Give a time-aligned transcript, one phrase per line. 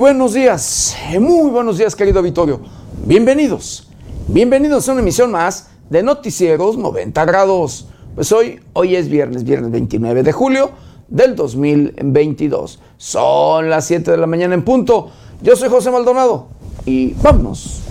[0.00, 2.58] buenos días, muy buenos días querido Vittorio.
[3.04, 3.86] Bienvenidos,
[4.28, 7.86] bienvenidos a una emisión más de Noticieros 90 grados.
[8.14, 10.70] Pues hoy, hoy es viernes, viernes 29 de julio
[11.06, 12.80] del 2022.
[12.96, 15.10] Son las 7 de la mañana en punto.
[15.42, 16.48] Yo soy José Maldonado
[16.86, 17.82] y vamos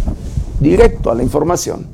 [0.60, 1.86] directo a la información.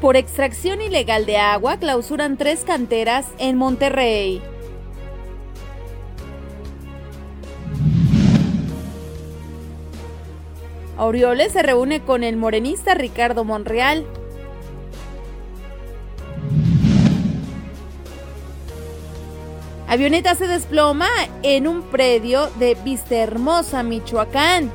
[0.00, 4.40] Por extracción ilegal de agua clausuran tres canteras en Monterrey.
[10.98, 14.04] Aureoles se reúne con el morenista Ricardo Monreal.
[19.86, 21.06] Avioneta se desploma
[21.44, 24.72] en un predio de Vistahermosa, Michoacán.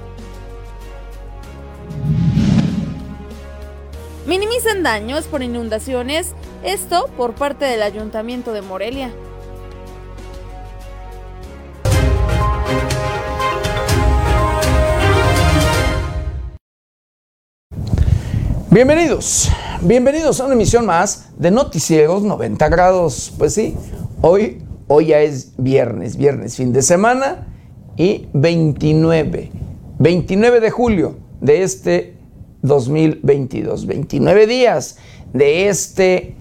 [4.26, 6.34] Minimizan daños por inundaciones,
[6.64, 9.12] esto por parte del Ayuntamiento de Morelia.
[18.74, 23.32] Bienvenidos, bienvenidos a una emisión más de Noticieros 90 grados.
[23.38, 23.76] Pues sí,
[24.20, 27.46] hoy, hoy ya es viernes, viernes, fin de semana
[27.98, 29.52] y 29,
[30.00, 32.16] 29 de julio de este
[32.64, 34.98] 2022, 29 días
[35.34, 36.36] de este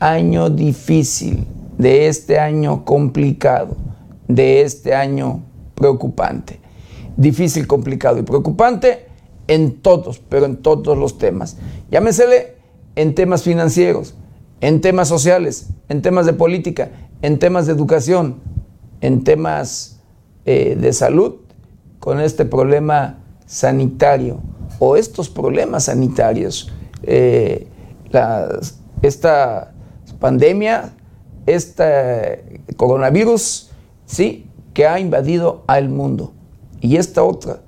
[0.00, 1.46] año difícil,
[1.78, 3.76] de este año complicado,
[4.26, 5.40] de este año
[5.76, 6.58] preocupante.
[7.16, 9.05] Difícil, complicado y preocupante
[9.48, 11.56] en todos, pero en todos los temas.
[11.90, 12.54] Llámesele
[12.96, 14.14] en temas financieros,
[14.60, 16.90] en temas sociales, en temas de política,
[17.22, 18.36] en temas de educación,
[19.00, 20.00] en temas
[20.44, 21.36] eh, de salud,
[21.98, 24.40] con este problema sanitario
[24.78, 26.72] o estos problemas sanitarios.
[27.02, 27.66] Eh,
[29.02, 29.72] esta
[30.18, 30.92] pandemia,
[31.46, 33.70] este coronavirus,
[34.06, 36.32] sí, que ha invadido al mundo.
[36.80, 37.60] Y esta otra,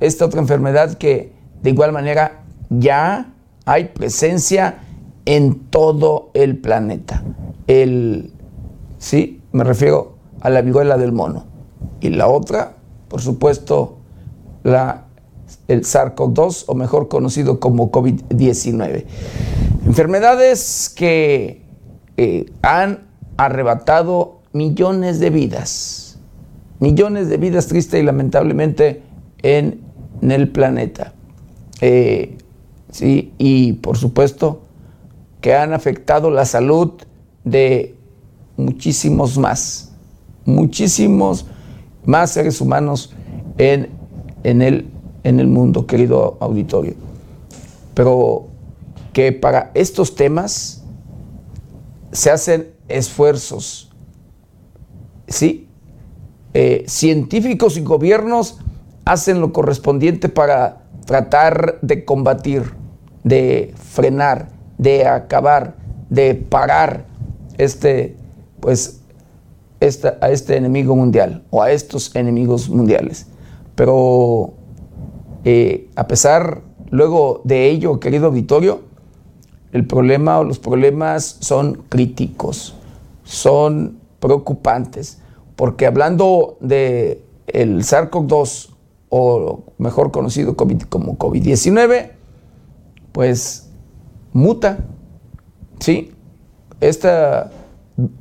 [0.00, 1.31] esta otra enfermedad que
[1.62, 3.32] de igual manera ya
[3.64, 4.80] hay presencia
[5.24, 7.22] en todo el planeta.
[7.66, 8.32] El,
[8.98, 11.44] sí, me refiero a la viruela del mono.
[12.00, 12.74] Y la otra,
[13.08, 13.98] por supuesto,
[14.64, 15.04] la,
[15.68, 19.04] el SARS-CoV-2, o mejor conocido como COVID-19.
[19.86, 21.62] Enfermedades que
[22.16, 23.06] eh, han
[23.36, 26.18] arrebatado millones de vidas,
[26.80, 29.02] millones de vidas triste y lamentablemente
[29.42, 29.92] en
[30.22, 31.12] en el planeta.
[31.82, 32.38] Eh,
[32.92, 34.60] sí, y por supuesto
[35.40, 36.92] que han afectado la salud
[37.42, 37.96] de
[38.56, 39.90] muchísimos más,
[40.44, 41.44] muchísimos
[42.04, 43.12] más seres humanos
[43.58, 43.90] en,
[44.44, 44.86] en, el,
[45.24, 46.94] en el mundo, querido auditorio.
[47.94, 48.46] Pero
[49.12, 50.84] que para estos temas
[52.12, 53.90] se hacen esfuerzos,
[55.26, 55.66] ¿sí?
[56.54, 58.58] Eh, científicos y gobiernos
[59.04, 62.74] hacen lo correspondiente para tratar de combatir,
[63.24, 64.48] de frenar,
[64.78, 65.76] de acabar,
[66.10, 67.06] de parar
[67.58, 68.16] este,
[68.60, 69.00] pues,
[70.20, 73.26] a este enemigo mundial o a estos enemigos mundiales.
[73.74, 74.54] Pero
[75.44, 78.82] eh, a pesar luego de ello, querido Vittorio,
[79.72, 82.74] el problema o los problemas son críticos,
[83.24, 85.18] son preocupantes,
[85.56, 88.71] porque hablando de el SARS-CoV-2
[89.14, 92.12] o mejor conocido como COVID-19,
[93.12, 93.68] pues
[94.32, 94.78] muta.
[95.80, 96.12] ¿sí?
[96.80, 97.50] Esta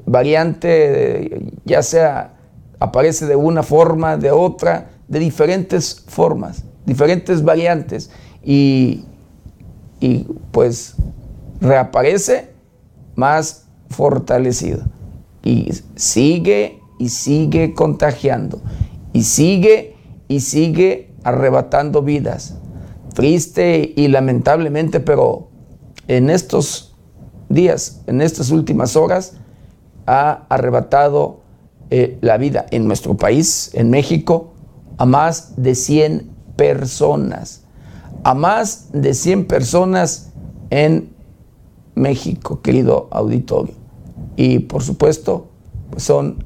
[0.06, 2.34] variante ya sea
[2.78, 8.10] aparece de una forma, de otra, de diferentes formas, diferentes variantes,
[8.44, 9.06] y,
[10.02, 10.96] y pues
[11.62, 12.50] reaparece
[13.16, 14.82] más fortalecido.
[15.42, 18.60] Y sigue y sigue contagiando.
[19.14, 19.91] Y sigue
[20.32, 22.56] y sigue arrebatando vidas.
[23.14, 25.50] Triste y lamentablemente, pero
[26.08, 26.96] en estos
[27.50, 29.34] días, en estas últimas horas,
[30.08, 31.42] ha arrebatado
[31.90, 34.54] eh, la vida en nuestro país, en México,
[34.98, 37.66] a más de 100 personas.
[38.24, 40.32] A más de 100 personas
[40.70, 41.14] en
[41.94, 43.76] México, querido auditorio.
[44.38, 45.50] Y por supuesto,
[45.90, 46.46] pues son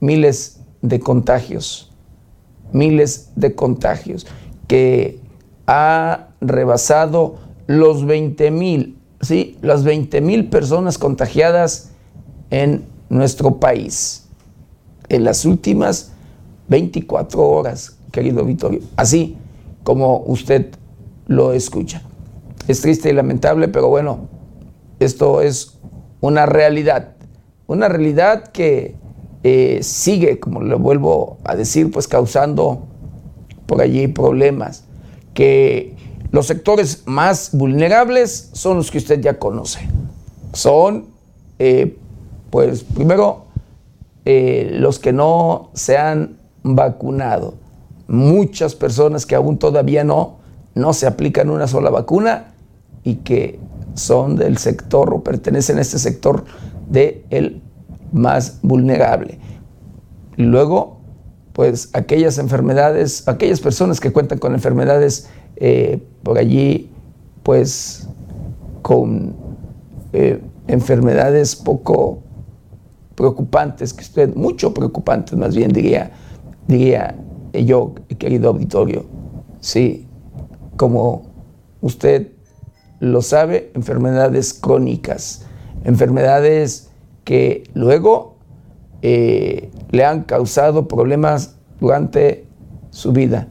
[0.00, 1.89] miles de contagios
[2.72, 4.26] miles de contagios,
[4.66, 5.18] que
[5.66, 7.36] ha rebasado
[7.66, 9.58] los 20 mil, ¿sí?
[9.62, 11.90] Las 20 mil personas contagiadas
[12.50, 14.26] en nuestro país
[15.10, 16.12] en las últimas
[16.68, 18.80] 24 horas, querido Vittorio.
[18.96, 19.36] Así
[19.82, 20.70] como usted
[21.26, 22.02] lo escucha.
[22.68, 24.28] Es triste y lamentable, pero bueno,
[25.00, 25.78] esto es
[26.20, 27.16] una realidad.
[27.66, 28.94] Una realidad que,
[29.42, 32.86] eh, sigue, como le vuelvo a decir, pues causando
[33.66, 34.84] por allí problemas.
[35.34, 35.94] Que
[36.30, 39.80] los sectores más vulnerables son los que usted ya conoce.
[40.52, 41.06] Son,
[41.58, 41.96] eh,
[42.50, 43.46] pues primero,
[44.24, 47.54] eh, los que no se han vacunado.
[48.08, 50.38] Muchas personas que aún todavía no,
[50.74, 52.52] no se aplican una sola vacuna
[53.02, 53.58] y que
[53.94, 56.44] son del sector o pertenecen a este sector
[56.88, 57.62] del el
[58.12, 59.38] más vulnerable.
[60.36, 61.00] Luego,
[61.52, 66.90] pues aquellas enfermedades, aquellas personas que cuentan con enfermedades eh, por allí,
[67.42, 68.08] pues
[68.82, 69.34] con
[70.12, 72.22] eh, enfermedades poco
[73.14, 76.10] preocupantes, que usted, mucho preocupantes más bien diría,
[76.66, 77.14] diría
[77.52, 79.04] yo, querido auditorio.
[79.60, 80.06] Sí,
[80.76, 81.22] como
[81.82, 82.28] usted
[83.00, 85.44] lo sabe, enfermedades crónicas,
[85.84, 86.89] enfermedades
[87.24, 88.36] que luego
[89.02, 92.46] eh, le han causado problemas durante
[92.90, 93.48] su vida.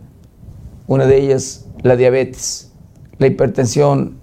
[0.87, 2.71] Una de ellas, la diabetes,
[3.17, 4.17] la hipertensión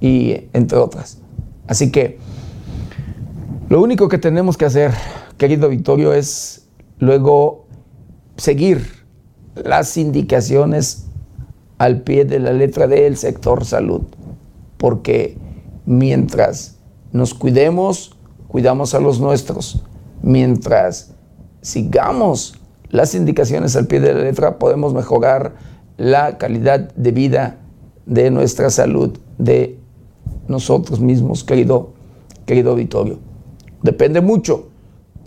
[0.00, 1.18] y entre otras.
[1.66, 2.18] Así que
[3.68, 4.92] lo único que tenemos que hacer,
[5.38, 6.68] querido Victorio, es
[6.98, 7.66] luego
[8.36, 9.04] seguir
[9.54, 11.06] las indicaciones
[11.78, 14.02] al pie de la letra del sector salud
[14.80, 15.36] porque
[15.84, 16.78] mientras
[17.12, 18.16] nos cuidemos,
[18.50, 19.82] cuidamos a los nuestros.
[20.22, 21.14] Mientras
[21.62, 22.60] sigamos
[22.90, 25.54] las indicaciones al pie de la letra, podemos mejorar
[25.96, 27.58] la calidad de vida
[28.06, 29.78] de nuestra salud, de
[30.48, 31.92] nosotros mismos, querido,
[32.46, 33.18] auditorio.
[33.82, 34.68] Depende mucho,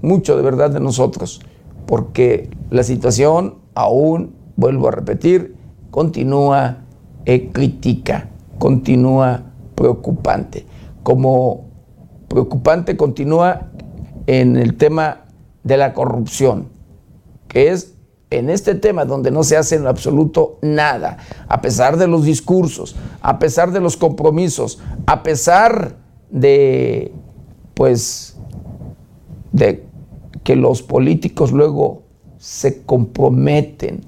[0.02, 1.42] mucho de verdad de nosotros,
[1.86, 5.56] porque la situación aún, vuelvo a repetir,
[5.90, 6.80] continúa
[7.26, 8.30] e crítica
[8.64, 9.44] continúa
[9.76, 10.66] preocupante.
[11.04, 11.66] Como
[12.34, 13.68] preocupante continúa
[14.26, 15.26] en el tema
[15.64, 16.70] de la corrupción,
[17.48, 17.94] que es
[18.32, 22.96] en este tema donde no se hace en absoluto nada, a pesar de los discursos,
[23.22, 25.98] a pesar de los compromisos, a pesar
[26.32, 27.14] de,
[27.76, 28.36] pues,
[29.52, 29.86] de
[30.44, 32.02] que los políticos luego
[32.38, 34.02] se comprometen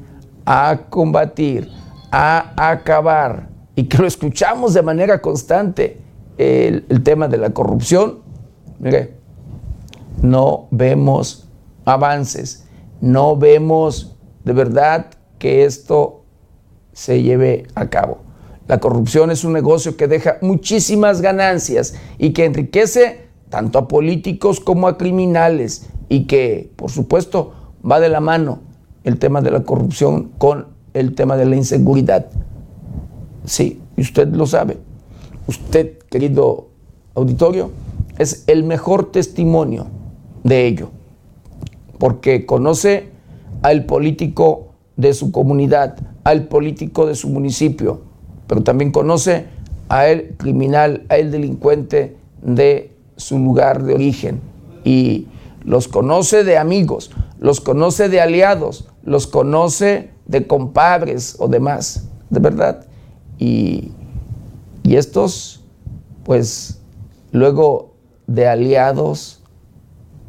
[0.46, 1.70] a combatir,
[2.12, 6.02] a acabar y que lo escuchamos de manera constante,
[6.38, 8.20] el, tema de la corrupción,
[10.22, 11.48] no vemos
[11.86, 12.68] avances,
[13.02, 15.08] no vemos de verdad
[15.40, 16.24] que esto
[16.94, 18.20] se lleve a cabo.
[18.68, 24.60] La corrupción es un negocio que deja muchísimas ganancias y que enriquece tanto a políticos
[24.60, 27.54] como a criminales y que, por supuesto,
[27.90, 28.60] va de la mano
[29.04, 32.28] el tema de la corrupción con el tema de la inseguridad.
[33.46, 34.78] Sí, usted lo sabe.
[35.48, 36.68] Usted, querido
[37.14, 37.72] auditorio,
[38.18, 39.88] es el mejor testimonio
[40.44, 40.90] de ello,
[42.00, 43.10] porque conoce
[43.62, 48.02] al político de su comunidad, al político de su municipio,
[48.48, 49.46] pero también conoce
[49.88, 54.42] al criminal, al delincuente de su lugar de origen
[54.84, 55.28] y
[55.64, 62.40] los conoce de amigos, los conoce de aliados, los conoce de compadres o demás, de
[62.40, 62.86] verdad.
[63.38, 63.92] Y,
[64.94, 65.64] estos,
[66.24, 66.80] pues,
[67.32, 67.96] luego
[68.28, 69.42] de aliados,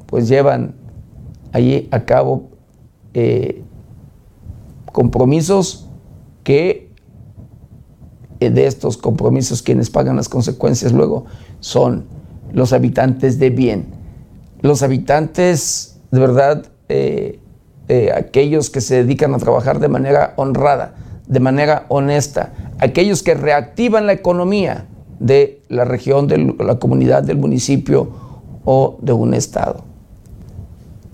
[0.06, 0.74] pues llevan
[1.52, 2.48] allí a cabo
[3.14, 3.62] eh,
[4.92, 5.88] compromisos
[6.44, 6.90] que
[8.40, 11.26] eh, de estos compromisos quienes pagan las consecuencias luego
[11.60, 12.06] son
[12.52, 13.86] los habitantes de bien,
[14.60, 17.40] los habitantes de verdad, eh,
[18.14, 20.94] aquellos que se dedican a trabajar de manera honrada,
[21.26, 24.86] de manera honesta, aquellos que reactivan la economía
[25.18, 28.08] de la región, de la comunidad, del municipio
[28.64, 29.84] o de un estado.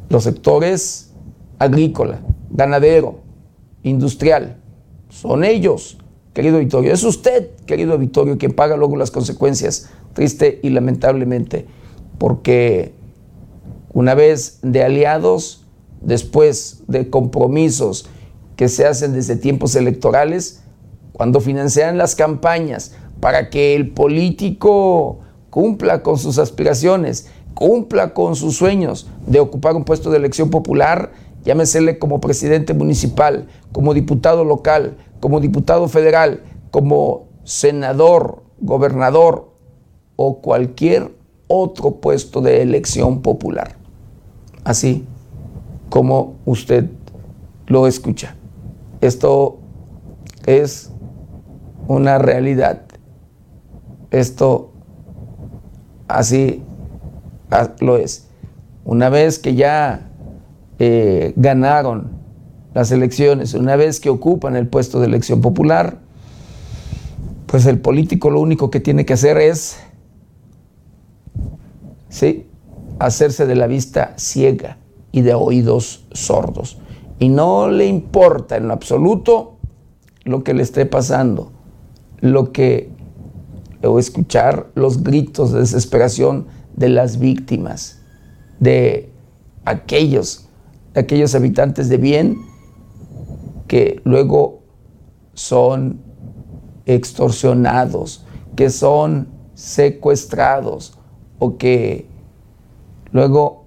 [0.08, 1.12] Los sectores
[1.58, 3.20] agrícola, ganadero,
[3.82, 4.56] industrial,
[5.08, 5.98] son ellos,
[6.34, 6.92] querido Vittorio.
[6.92, 11.66] Es usted, querido Vittorio, quien paga luego las consecuencias, triste y lamentablemente,
[12.18, 12.92] porque
[13.92, 15.64] una vez de aliados,
[16.00, 18.06] después de compromisos
[18.62, 20.62] que se hacen desde tiempos electorales,
[21.10, 25.18] cuando financian las campañas para que el político
[25.50, 31.10] cumpla con sus aspiraciones, cumpla con sus sueños de ocupar un puesto de elección popular,
[31.44, 39.56] llámesele como presidente municipal, como diputado local, como diputado federal, como senador, gobernador
[40.14, 41.10] o cualquier
[41.48, 43.74] otro puesto de elección popular.
[44.62, 45.04] Así
[45.90, 46.88] como usted
[47.66, 48.36] lo escucha.
[49.02, 49.58] Esto
[50.46, 50.92] es
[51.88, 52.82] una realidad.
[54.12, 54.72] Esto
[56.06, 56.62] así
[57.80, 58.28] lo es.
[58.84, 60.08] Una vez que ya
[60.78, 62.12] eh, ganaron
[62.74, 65.98] las elecciones, una vez que ocupan el puesto de elección popular,
[67.46, 69.78] pues el político lo único que tiene que hacer es
[72.08, 72.46] ¿sí?
[73.00, 74.78] hacerse de la vista ciega
[75.10, 76.78] y de oídos sordos.
[77.18, 79.56] Y no le importa en lo absoluto
[80.24, 81.52] lo que le esté pasando,
[82.20, 82.90] lo que,
[83.82, 88.00] o escuchar los gritos de desesperación de las víctimas,
[88.60, 89.10] de
[89.64, 90.48] aquellos,
[90.94, 92.36] de aquellos habitantes de bien
[93.66, 94.60] que luego
[95.34, 96.00] son
[96.86, 98.24] extorsionados,
[98.56, 100.98] que son secuestrados
[101.38, 102.06] o que
[103.12, 103.61] luego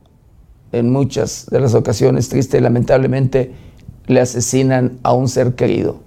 [0.72, 3.54] en muchas de las ocasiones, triste y lamentablemente,
[4.08, 6.00] le asesinan a un ser querido.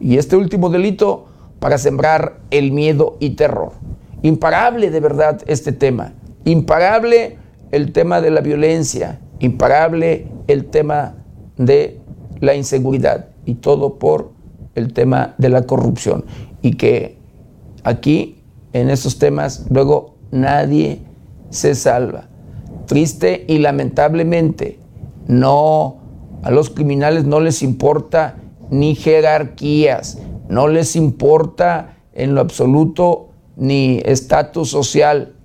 [0.00, 1.26] Y este último delito
[1.60, 3.72] para sembrar el miedo y terror.
[4.22, 6.14] Imparable de verdad este tema.
[6.44, 7.36] Imparable
[7.70, 9.20] el tema de la violencia.
[9.38, 11.16] Imparable el tema
[11.58, 12.00] de
[12.40, 13.28] la inseguridad.
[13.44, 14.32] Y todo por
[14.74, 16.24] el tema de la corrupción.
[16.62, 17.18] Y que
[17.84, 21.02] aquí, en estos temas, luego nadie
[21.50, 22.29] se salva.
[22.90, 24.80] Triste y lamentablemente,
[25.28, 25.98] no,
[26.42, 28.34] a los criminales no les importa
[28.68, 30.18] ni jerarquías,
[30.48, 35.36] no les importa en lo absoluto ni estatus social,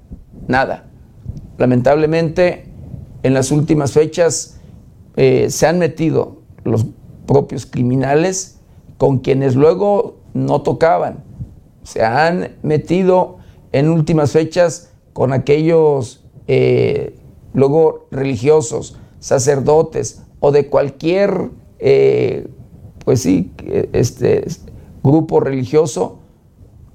[0.47, 0.87] nada.
[1.59, 2.65] Lamentablemente,
[3.21, 4.59] en las últimas fechas
[5.15, 6.87] eh, se han metido los
[7.27, 8.59] propios criminales
[8.97, 11.23] con quienes luego no tocaban.
[11.83, 13.37] Se han metido
[13.71, 17.19] en últimas fechas con aquellos eh,
[17.55, 22.47] luego religiosos, sacerdotes o de cualquier, eh,
[23.03, 23.51] pues sí,
[23.93, 24.45] este
[25.01, 26.19] grupo religioso,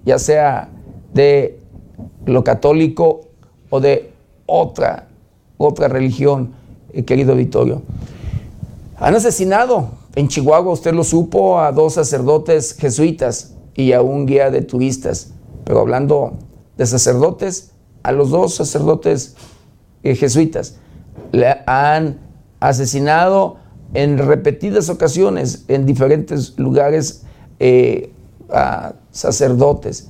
[0.05, 0.69] ya sea
[1.13, 1.59] de
[2.27, 3.23] lo católico
[3.71, 4.13] o de
[4.47, 5.09] otra,
[5.59, 6.53] otra religión,
[6.93, 7.83] eh, querido Vittorio.
[8.99, 14.51] Han asesinado en Chihuahua, usted lo supo, a dos sacerdotes jesuitas y a un guía
[14.51, 15.33] de turistas.
[15.65, 16.35] Pero hablando
[16.77, 17.71] de sacerdotes,
[18.03, 19.37] a los dos sacerdotes
[20.03, 20.77] eh, jesuitas
[21.33, 22.19] le han
[22.59, 23.57] asesinado
[23.93, 27.25] en repetidas ocasiones en diferentes lugares
[27.59, 28.13] eh,
[28.51, 30.09] a sacerdotes.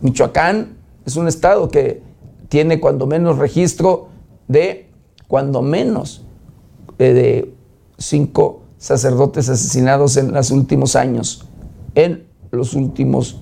[0.00, 2.02] Michoacán es un estado que
[2.48, 4.08] tiene cuando menos registro
[4.48, 4.90] de
[5.28, 6.26] cuando menos
[6.98, 7.54] eh, de
[7.96, 11.46] cinco sacerdotes asesinados en los últimos años,
[11.94, 13.40] en los últimos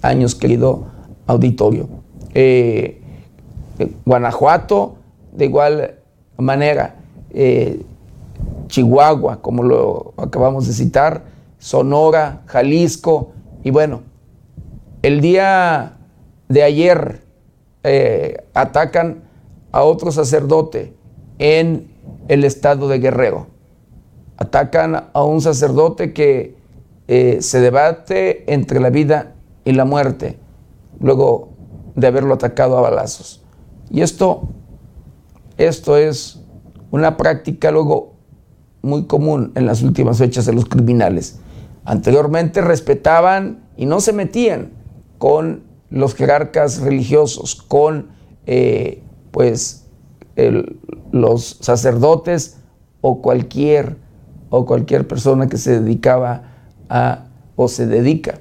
[0.00, 0.86] años, querido
[1.26, 1.88] auditorio.
[4.04, 4.96] Guanajuato,
[5.32, 5.98] de igual
[6.36, 6.96] manera,
[8.68, 11.24] Chihuahua, como lo acabamos de citar,
[11.58, 14.02] Sonora, Jalisco, y bueno,
[15.02, 15.98] el día
[16.48, 17.22] de ayer
[17.84, 19.22] eh, atacan
[19.72, 20.94] a otro sacerdote
[21.38, 21.90] en
[22.28, 23.46] el estado de Guerrero.
[24.36, 26.56] Atacan a un sacerdote que
[27.08, 29.34] eh, se debate entre la vida
[29.64, 30.38] y la muerte,
[31.00, 31.50] luego
[31.94, 33.42] de haberlo atacado a balazos.
[33.90, 34.48] Y esto,
[35.58, 36.40] esto es
[36.90, 38.14] una práctica luego
[38.82, 41.38] muy común en las últimas fechas de los criminales.
[41.84, 44.72] Anteriormente respetaban y no se metían
[45.18, 48.08] con los jerarcas religiosos, con
[48.46, 49.86] eh, pues
[51.12, 52.58] los sacerdotes
[53.00, 53.96] o cualquier,
[54.50, 56.42] o cualquier persona que se dedicaba
[56.88, 58.38] a o se dedica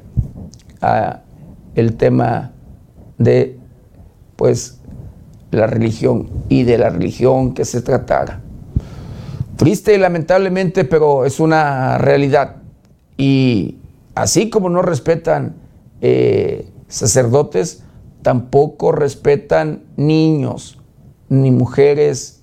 [0.81, 1.21] a
[1.75, 2.51] el tema
[3.17, 3.59] de
[4.35, 4.80] pues
[5.51, 8.41] la religión y de la religión que se tratara.
[9.57, 12.55] Triste lamentablemente, pero es una realidad.
[13.17, 13.77] Y
[14.15, 15.55] así como no respetan
[16.01, 17.83] eh, sacerdotes,
[18.21, 20.79] tampoco respetan niños,
[21.29, 22.41] ni mujeres,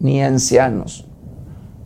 [0.00, 1.06] ni ancianos.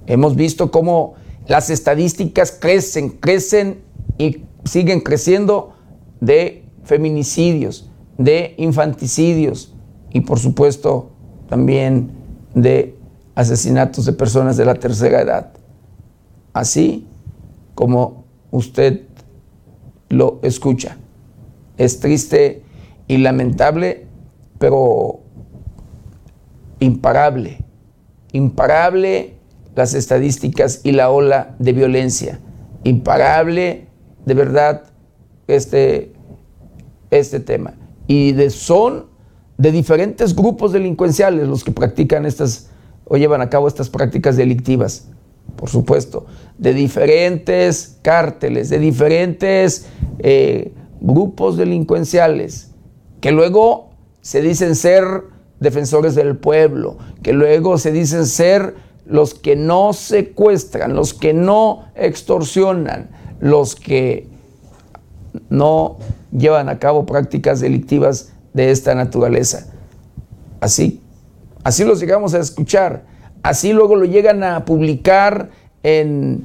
[0.07, 1.15] Hemos visto cómo
[1.47, 3.83] las estadísticas crecen, crecen
[4.17, 5.75] y siguen creciendo
[6.21, 9.75] de feminicidios, de infanticidios
[10.13, 11.11] y por supuesto
[11.49, 12.11] también
[12.55, 12.97] de
[13.35, 15.53] asesinatos de personas de la tercera edad.
[16.53, 17.07] Así
[17.75, 19.03] como usted
[20.09, 20.97] lo escucha.
[21.77, 22.63] Es triste
[23.07, 24.07] y lamentable,
[24.59, 25.21] pero
[26.81, 27.59] imparable.
[28.33, 29.35] Imparable
[29.75, 32.41] las estadísticas y la ola de violencia.
[32.83, 33.87] Imparable,
[34.27, 34.83] de verdad,
[35.47, 36.13] este,
[37.11, 37.75] este tema.
[38.07, 39.08] Y de, son
[39.59, 42.71] de diferentes grupos delincuenciales los que practican estas
[43.05, 45.09] o llevan a cabo estas prácticas delictivas
[45.57, 49.89] por supuesto, de diferentes cárteles, de diferentes
[50.21, 52.71] eh, grupos delincuenciales,
[53.21, 55.05] que luego se dicen ser
[55.59, 61.87] defensores del pueblo, que luego se dicen ser los que no secuestran, los que no
[61.97, 63.11] extorsionan,
[63.41, 64.29] los que
[65.49, 65.97] no
[66.31, 69.69] llevan a cabo prácticas delictivas de esta naturaleza.
[70.59, 71.01] Así,
[71.63, 73.05] así los llegamos a escuchar,
[73.45, 75.51] así luego lo llegan a publicar
[75.85, 76.45] en,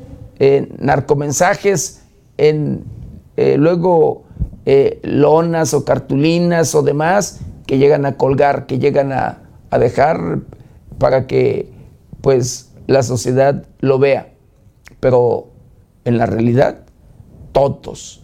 [0.78, 2.04] narcomensajes,
[2.38, 2.84] en
[3.36, 4.26] eh, luego
[4.66, 9.40] eh, lonas o cartulinas o demás que llegan a colgar, que llegan a,
[9.72, 10.42] a dejar
[11.00, 11.72] para que
[12.22, 14.34] pues la sociedad lo vea.
[15.00, 15.48] Pero
[16.06, 16.86] en la realidad,
[17.54, 18.22] todos,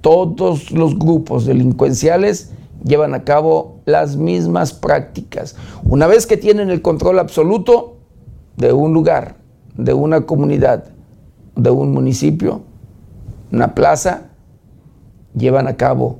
[0.00, 2.52] todos los grupos delincuenciales
[2.84, 5.56] llevan a cabo las mismas prácticas.
[5.84, 7.96] Una vez que tienen el control absoluto
[8.56, 9.36] de un lugar,
[9.76, 10.84] de una comunidad,
[11.56, 12.62] de un municipio,
[13.52, 14.30] una plaza,
[15.34, 16.18] llevan a cabo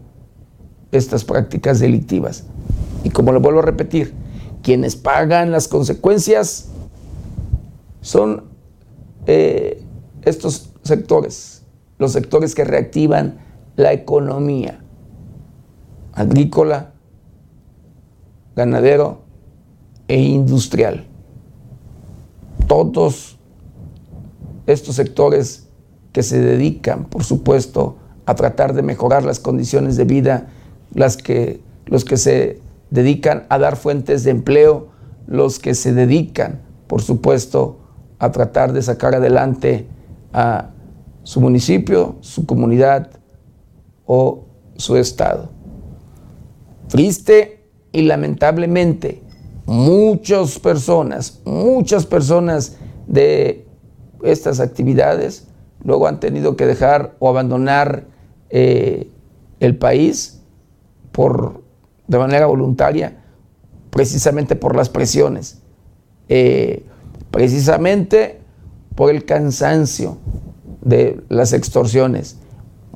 [0.93, 2.45] estas prácticas delictivas.
[3.05, 4.15] Y como lo vuelvo a repetir,
[4.63, 6.69] quienes pagan las consecuencias
[8.01, 8.45] son
[9.27, 9.83] eh,
[10.23, 11.63] estos sectores,
[11.99, 13.39] los sectores que reactivan
[13.77, 14.81] la economía
[16.19, 16.91] agrícola,
[18.57, 19.21] ganadero
[20.09, 21.07] e industrial.
[22.67, 23.39] Todos
[24.67, 25.69] estos sectores
[26.13, 27.97] que se dedican, por supuesto,
[28.27, 30.49] a tratar de mejorar las condiciones de vida,
[30.93, 32.61] las que, los que se
[32.91, 34.89] dedican a dar fuentes de empleo,
[35.29, 37.79] los que se dedican, por supuesto,
[38.19, 39.87] a tratar de sacar adelante
[40.33, 40.71] a
[41.23, 43.11] su municipio, su comunidad
[44.05, 44.47] o
[44.77, 45.58] su estado.
[46.89, 49.23] Triste y lamentablemente,
[49.67, 52.77] muchas personas, muchas personas
[53.07, 53.67] de
[54.23, 55.47] estas actividades
[55.83, 58.05] luego han tenido que dejar o abandonar
[58.51, 59.11] eh,
[59.61, 60.41] el país
[61.13, 61.63] por,
[62.07, 63.23] de manera voluntaria,
[63.91, 65.59] precisamente por las presiones,
[66.29, 66.85] eh,
[67.31, 68.41] precisamente
[68.95, 70.19] por el cansancio
[70.83, 72.39] de las extorsiones,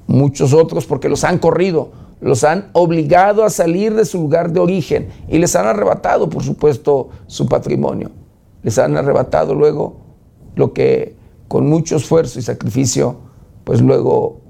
[0.07, 4.61] muchos otros porque los han corrido, los han obligado a salir de su lugar de
[4.61, 8.13] origen y les han arrebatado, por supuesto, su patrimonio.
[8.63, 9.97] Les han arrebatado luego
[10.55, 11.17] lo que
[11.49, 13.17] con mucho esfuerzo y sacrificio,
[13.65, 14.41] pues luego,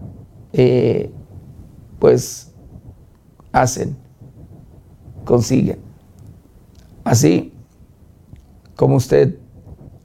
[0.52, 1.10] eh,
[1.98, 2.52] pues
[3.52, 3.96] hacen,
[5.24, 5.78] consiguen.
[7.04, 7.54] Así
[8.76, 9.38] como usted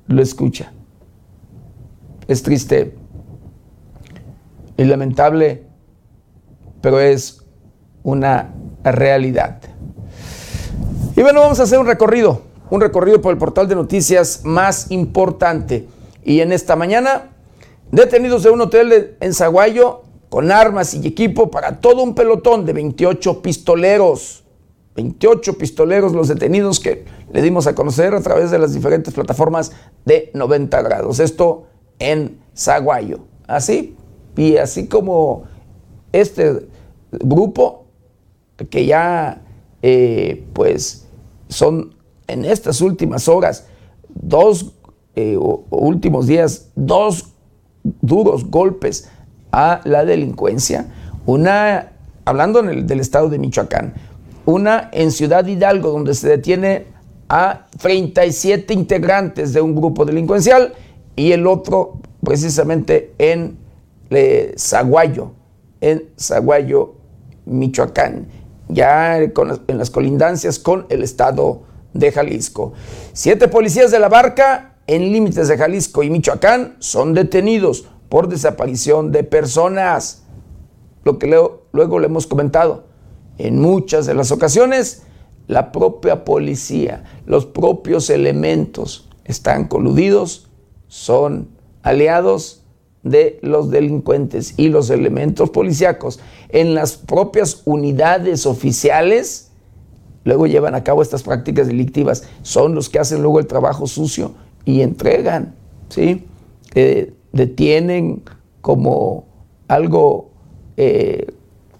[0.07, 0.71] lo escucha.
[2.29, 2.95] Es triste
[4.77, 5.65] y lamentable,
[6.81, 7.46] pero es
[8.07, 8.53] una
[8.85, 9.59] realidad.
[11.13, 14.91] Y bueno, vamos a hacer un recorrido, un recorrido por el portal de noticias más
[14.91, 15.89] importante.
[16.23, 17.31] Y en esta mañana,
[17.91, 22.71] detenidos de un hotel en Zaguayo con armas y equipo para todo un pelotón de
[22.71, 24.45] 28 pistoleros.
[24.95, 29.73] 28 pistoleros los detenidos que le dimos a conocer a través de las diferentes plataformas
[30.05, 31.19] de 90 grados.
[31.19, 31.65] Esto
[31.99, 33.19] en Zaguayo.
[33.47, 33.97] Así,
[34.37, 35.43] y así como
[36.13, 36.67] este
[37.11, 37.86] grupo
[38.65, 39.41] que ya
[39.81, 41.07] eh, pues
[41.49, 41.95] son
[42.27, 43.67] en estas últimas horas,
[44.09, 44.73] dos
[45.15, 45.37] eh,
[45.69, 47.33] últimos días, dos
[48.01, 49.09] duros golpes
[49.51, 50.87] a la delincuencia.
[51.25, 51.91] Una,
[52.25, 53.93] hablando del estado de Michoacán,
[54.45, 56.85] una en Ciudad Hidalgo, donde se detiene
[57.29, 60.73] a 37 integrantes de un grupo delincuencial,
[61.15, 63.57] y el otro precisamente en
[64.09, 65.31] eh, Zaguayo,
[65.81, 66.95] en Zaguayo,
[67.45, 68.27] Michoacán
[68.69, 72.73] ya en las colindancias con el estado de Jalisco.
[73.13, 79.11] Siete policías de la barca en límites de Jalisco y Michoacán son detenidos por desaparición
[79.11, 80.23] de personas.
[81.03, 82.85] Lo que luego le hemos comentado.
[83.37, 85.03] En muchas de las ocasiones,
[85.47, 90.49] la propia policía, los propios elementos están coludidos,
[90.87, 91.49] son
[91.83, 92.63] aliados
[93.03, 96.19] de los delincuentes y los elementos policíacos
[96.49, 99.51] en las propias unidades oficiales,
[100.23, 102.23] luego llevan a cabo estas prácticas delictivas.
[102.41, 104.33] Son los que hacen luego el trabajo sucio
[104.65, 105.55] y entregan,
[105.89, 106.25] ¿sí?
[107.31, 108.23] detienen
[108.61, 109.25] como
[109.67, 110.29] algo
[110.75, 111.27] eh,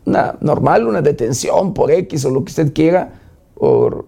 [0.06, 3.20] normal, una detención por X o lo que usted quiera,
[3.56, 4.08] por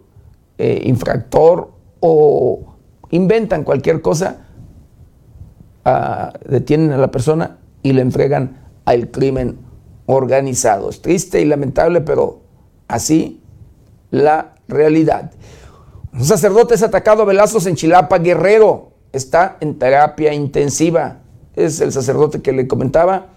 [0.57, 2.75] eh, infractor o
[3.11, 4.45] inventan cualquier cosa
[6.47, 9.57] detienen a la persona y le entregan al crimen
[10.09, 10.89] organizado.
[10.89, 12.41] Es triste y lamentable, pero
[12.87, 13.41] así
[14.09, 15.31] la realidad.
[16.11, 18.93] Un sacerdote es atacado a velazos en Chilapa, Guerrero.
[19.13, 21.19] Está en terapia intensiva.
[21.55, 23.27] Es el sacerdote que le comentaba,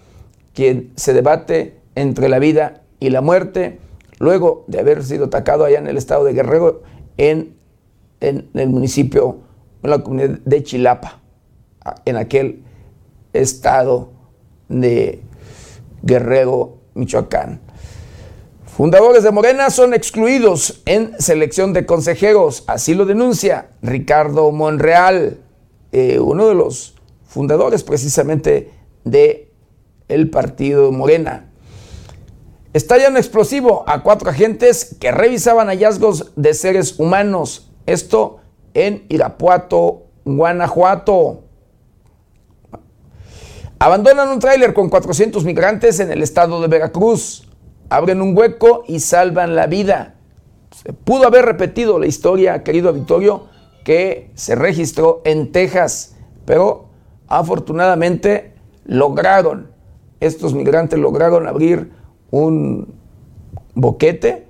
[0.53, 3.79] quien se debate entre la vida y la muerte,
[4.17, 6.81] luego de haber sido atacado allá en el estado de Guerrero,
[7.17, 7.55] en,
[8.19, 9.43] en el municipio
[9.83, 11.19] en la comunidad de Chilapa,
[12.05, 12.63] en aquel
[13.33, 14.09] estado
[14.69, 15.21] de
[16.03, 17.61] Guerrero, Michoacán.
[18.65, 25.39] Fundadores de Morena son excluidos en selección de consejeros, así lo denuncia Ricardo Monreal,
[25.91, 28.71] eh, uno de los fundadores precisamente
[29.03, 29.51] de
[30.07, 31.51] el partido Morena.
[32.73, 37.69] Estalla un explosivo a cuatro agentes que revisaban hallazgos de seres humanos.
[37.85, 38.39] Esto
[38.73, 41.42] en Irapuato, Guanajuato.
[43.83, 47.49] Abandonan un tráiler con 400 migrantes en el estado de Veracruz.
[47.89, 50.15] Abren un hueco y salvan la vida.
[50.73, 53.47] Se pudo haber repetido la historia, querido Victorio,
[53.83, 56.15] que se registró en Texas,
[56.45, 56.85] pero
[57.27, 58.53] afortunadamente
[58.85, 59.71] lograron,
[60.21, 61.91] estos migrantes lograron abrir
[62.31, 62.95] un
[63.75, 64.47] boquete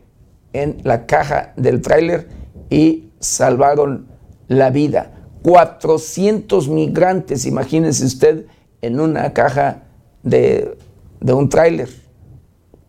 [0.53, 2.29] en la caja del tráiler
[2.69, 4.09] y salvaron
[4.47, 5.11] la vida.
[5.41, 8.45] 400 migrantes, imagínense usted,
[8.83, 9.83] en una caja
[10.23, 10.77] de,
[11.21, 11.89] de un tráiler.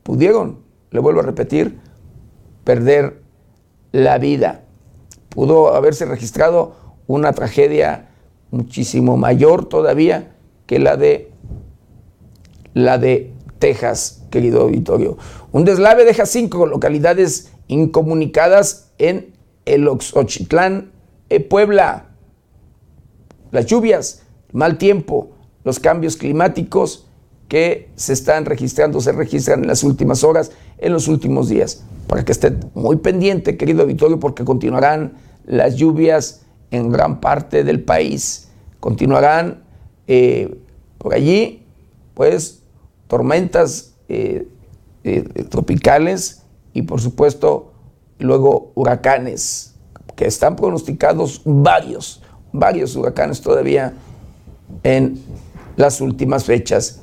[0.03, 0.59] Pudieron,
[0.91, 1.79] le vuelvo a repetir,
[2.65, 3.23] perder
[3.93, 4.65] la vida.
[5.29, 6.75] Pudo haberse registrado
[7.07, 8.09] una tragedia
[8.51, 10.35] muchísimo mayor todavía
[10.67, 11.31] que la de
[12.73, 15.17] la de Texas, querido auditorio.
[15.53, 19.33] Un deslave deja cinco localidades incomunicadas en
[19.65, 20.91] el Oxitlán,
[21.29, 22.07] eh, Puebla.
[23.53, 25.34] Las lluvias, mal tiempo,
[25.65, 27.07] los cambios climáticos
[27.49, 31.85] que se están registrando, se registran en las últimas horas, en los últimos días.
[32.07, 35.15] Para que esté muy pendiente, querido auditorio, porque continuarán
[35.47, 38.49] las lluvias en gran parte del país.
[38.81, 39.63] Continuarán
[40.07, 40.59] eh,
[40.99, 41.65] por allí,
[42.15, 42.63] pues,
[43.09, 44.49] tormentas eh,
[45.05, 47.73] eh, tropicales y por supuesto
[48.19, 49.75] luego huracanes,
[50.17, 52.23] que están pronosticados varios,
[52.53, 53.95] varios huracanes todavía
[54.83, 55.21] en
[55.77, 57.03] las últimas fechas.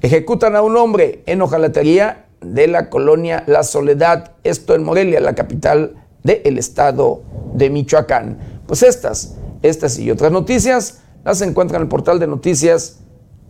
[0.00, 5.34] Ejecutan a un hombre en hojalatería de la colonia La Soledad, esto en Morelia, la
[5.34, 7.22] capital del estado
[7.54, 8.36] de Michoacán.
[8.66, 12.98] Pues estas, estas y otras noticias las encuentran en el portal de noticias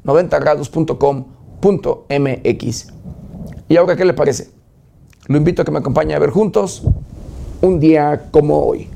[0.05, 2.87] 90grados.com.mx.
[3.69, 4.51] ¿Y ahora qué le parece?
[5.27, 6.83] Lo invito a que me acompañe a ver juntos
[7.61, 8.89] un día como hoy.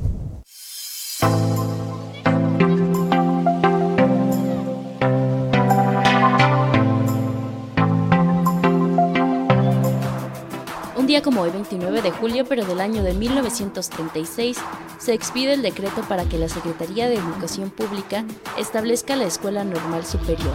[11.11, 14.57] Día como hoy, 29 de julio, pero del año de 1936,
[14.99, 18.25] se expide el decreto para que la Secretaría de Educación Pública
[18.57, 20.55] establezca la Escuela Normal Superior.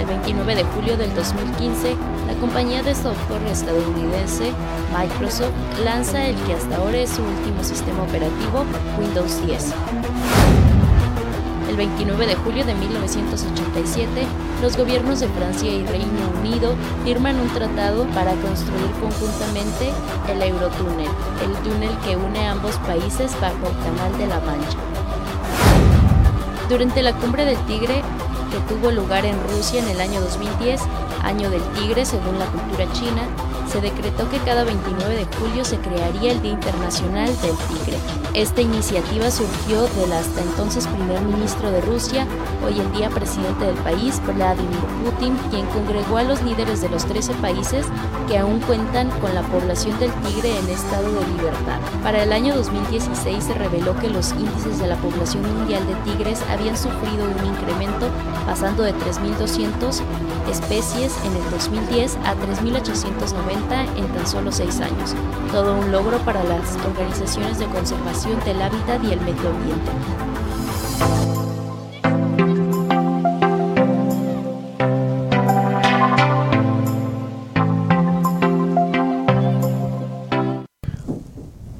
[0.00, 1.94] El 29 de julio del 2015,
[2.26, 4.50] la compañía de software estadounidense
[4.92, 8.64] Microsoft lanza el que hasta ahora es su último sistema operativo,
[8.98, 9.74] Windows 10.
[11.76, 14.08] El 29 de julio de 1987,
[14.62, 19.92] los gobiernos de Francia y Reino Unido firman un tratado para construir conjuntamente
[20.26, 21.10] el Eurotúnel,
[21.44, 24.78] el túnel que une ambos países bajo el Canal de la Mancha.
[26.70, 28.00] Durante la cumbre del Tigre,
[28.50, 30.80] que tuvo lugar en Rusia en el año 2010,
[31.24, 33.22] año del tigre según la cultura china,
[33.68, 37.98] se decretó que cada 29 de julio se crearía el Día Internacional del Tigre.
[38.34, 42.26] Esta iniciativa surgió del hasta entonces primer ministro de Rusia,
[42.64, 47.04] hoy en día presidente del país, Vladimir Putin, quien congregó a los líderes de los
[47.06, 47.86] 13 países
[48.28, 51.80] que aún cuentan con la población del tigre en estado de libertad.
[52.02, 56.40] Para el año 2016 se reveló que los índices de la población mundial de tigres
[56.50, 58.08] habían sufrido un incremento
[58.44, 60.02] pasando de 3.200
[60.50, 63.55] especies en el 2010 a 3.890
[63.96, 65.14] en tan solo seis años.
[65.50, 69.90] Todo un logro para las organizaciones de conservación del hábitat y el medio ambiente.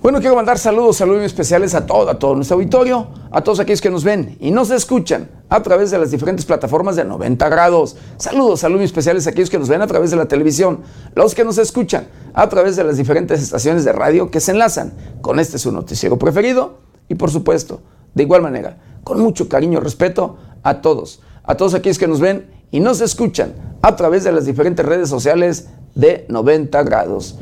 [0.00, 3.80] Bueno, quiero mandar saludos, saludos especiales a todo, a todo nuestro auditorio, a todos aquellos
[3.80, 7.96] que nos ven y nos escuchan a través de las diferentes plataformas de 90 grados.
[8.16, 10.80] Saludos, saludos especiales a aquellos que nos ven a través de la televisión,
[11.14, 14.92] los que nos escuchan a través de las diferentes estaciones de radio que se enlazan
[15.20, 16.78] con este su noticiero preferido
[17.08, 17.80] y por supuesto,
[18.14, 22.20] de igual manera, con mucho cariño y respeto a todos, a todos aquellos que nos
[22.20, 27.38] ven y nos escuchan a través de las diferentes redes sociales de 90 grados.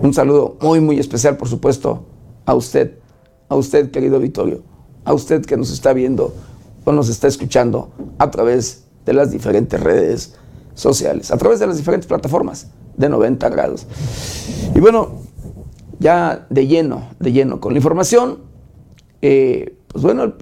[0.00, 2.06] Un saludo muy, muy especial, por supuesto,
[2.46, 2.98] a usted,
[3.48, 4.62] a usted, querido Vittorio,
[5.04, 6.32] a usted que nos está viendo
[6.92, 10.34] nos está escuchando a través de las diferentes redes
[10.74, 13.86] sociales, a través de las diferentes plataformas de 90 grados.
[14.74, 15.22] Y bueno,
[15.98, 18.38] ya de lleno, de lleno con la información,
[19.22, 20.34] eh, pues bueno,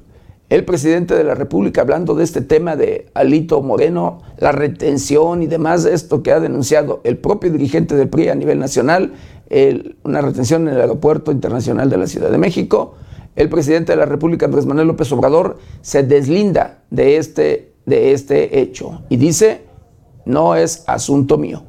[0.49, 5.47] el presidente de la República hablando de este tema de Alito Moreno, la retención y
[5.47, 9.15] demás de esto que ha denunciado el propio dirigente del PRI a nivel nacional,
[10.05, 12.95] una retención en el Aeropuerto Internacional de la Ciudad de México.
[13.37, 18.61] El presidente de la República, Andrés Manuel López Obrador, se deslinda de este, de este
[18.61, 19.63] hecho y dice,
[20.25, 21.63] no es asunto mío.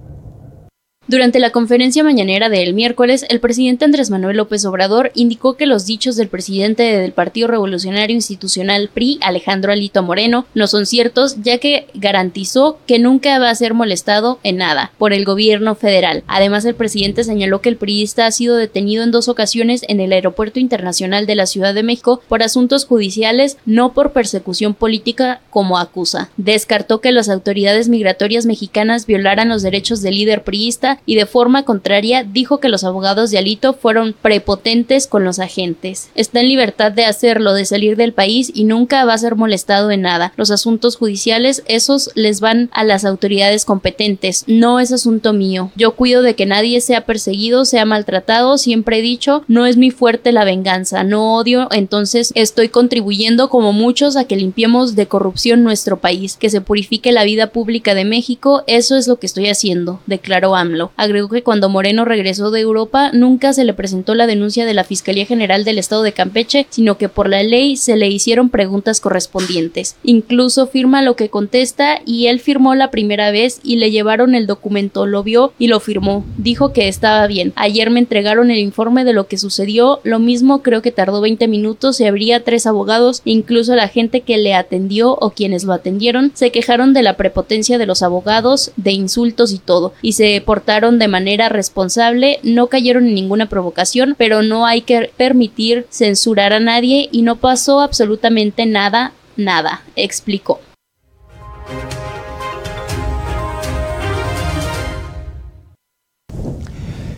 [1.10, 5.86] Durante la conferencia mañanera del miércoles, el presidente Andrés Manuel López Obrador indicó que los
[5.86, 11.60] dichos del presidente del Partido Revolucionario Institucional PRI, Alejandro Alito Moreno, no son ciertos, ya
[11.60, 16.26] que garantizó que nunca va a ser molestado en nada por el gobierno federal.
[16.28, 20.12] Además, el presidente señaló que el priista ha sido detenido en dos ocasiones en el
[20.12, 25.78] Aeropuerto Internacional de la Ciudad de México por asuntos judiciales, no por persecución política como
[25.78, 26.32] acusa.
[26.36, 31.64] Descartó que las autoridades migratorias mexicanas violaran los derechos del líder priista y de forma
[31.64, 36.10] contraria dijo que los abogados de Alito fueron prepotentes con los agentes.
[36.16, 39.92] Está en libertad de hacerlo, de salir del país y nunca va a ser molestado
[39.92, 40.34] en nada.
[40.36, 44.44] Los asuntos judiciales, esos les van a las autoridades competentes.
[44.48, 45.72] No es asunto mío.
[45.76, 48.58] Yo cuido de que nadie sea perseguido, sea maltratado.
[48.58, 53.74] Siempre he dicho, no es mi fuerte la venganza, no odio, entonces estoy contribuyendo como
[53.74, 58.06] muchos a que limpiemos de corrupción nuestro país, que se purifique la vida pública de
[58.06, 58.64] México.
[58.68, 60.87] Eso es lo que estoy haciendo, declaró AMLO.
[60.96, 64.84] Agregó que cuando Moreno regresó de Europa nunca se le presentó la denuncia de la
[64.84, 69.02] Fiscalía General del Estado de Campeche, sino que por la ley se le hicieron preguntas
[69.02, 69.96] correspondientes.
[70.04, 74.48] Incluso firma lo que contesta y él firmó la primera vez y le llevaron el
[74.48, 76.26] documento, lo vio y lo firmó.
[76.38, 77.54] Dijo que estaba bien.
[77.56, 81.48] Ayer me entregaron el informe de lo que sucedió, lo mismo creo que tardó 20
[81.48, 86.32] minutos y habría tres abogados, incluso la gente que le atendió o quienes lo atendieron,
[86.34, 90.77] se quejaron de la prepotencia de los abogados, de insultos y todo, y se portaron
[90.78, 96.60] de manera responsable, no cayeron en ninguna provocación, pero no hay que permitir censurar a
[96.60, 100.60] nadie y no pasó absolutamente nada, nada, explicó.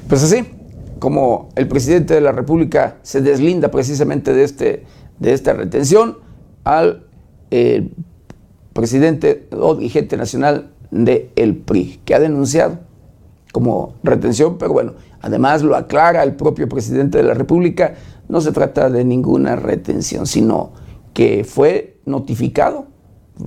[0.07, 0.45] Pues así,
[0.99, 4.85] como el presidente de la República se deslinda precisamente de, este,
[5.19, 6.17] de esta retención
[6.63, 7.05] al
[7.51, 7.89] eh,
[8.73, 12.79] presidente o dirigente nacional del el PRI, que ha denunciado
[13.51, 17.95] como retención, pero bueno, además lo aclara el propio presidente de la República,
[18.27, 20.71] no se trata de ninguna retención, sino
[21.13, 22.87] que fue notificado,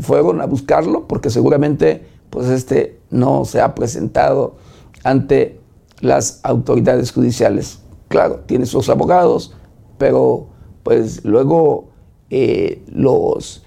[0.01, 4.57] fueron a buscarlo porque seguramente pues este no se ha presentado
[5.05, 5.61] ante
[6.01, 7.81] las autoridades judiciales.
[8.09, 9.55] Claro, tiene sus abogados,
[9.99, 10.49] pero
[10.83, 11.91] pues luego
[12.31, 13.65] eh, los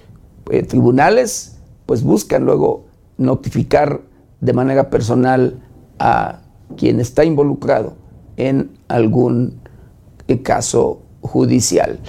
[0.49, 2.85] eh, tribunales pues buscan luego
[3.17, 4.01] notificar
[4.41, 5.64] de manera personal
[5.99, 6.41] a
[6.77, 7.95] quien está involucrado
[8.37, 9.59] en algún
[10.27, 11.99] eh, caso judicial.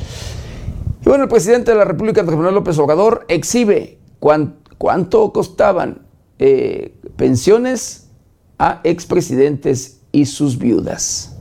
[1.04, 6.02] Y bueno, el presidente de la República, Andrés Manuel López Obrador, exhibe cuánto costaban
[6.38, 8.08] eh, pensiones
[8.58, 11.36] a expresidentes y sus viudas.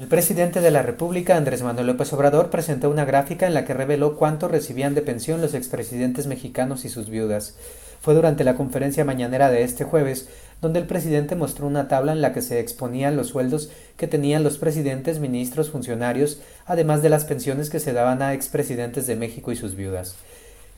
[0.00, 3.74] El presidente de la República, Andrés Manuel López Obrador, presentó una gráfica en la que
[3.74, 7.56] reveló cuánto recibían de pensión los expresidentes mexicanos y sus viudas.
[8.00, 10.28] Fue durante la conferencia mañanera de este jueves
[10.60, 14.42] donde el presidente mostró una tabla en la que se exponían los sueldos que tenían
[14.42, 19.52] los presidentes, ministros, funcionarios, además de las pensiones que se daban a expresidentes de México
[19.52, 20.16] y sus viudas.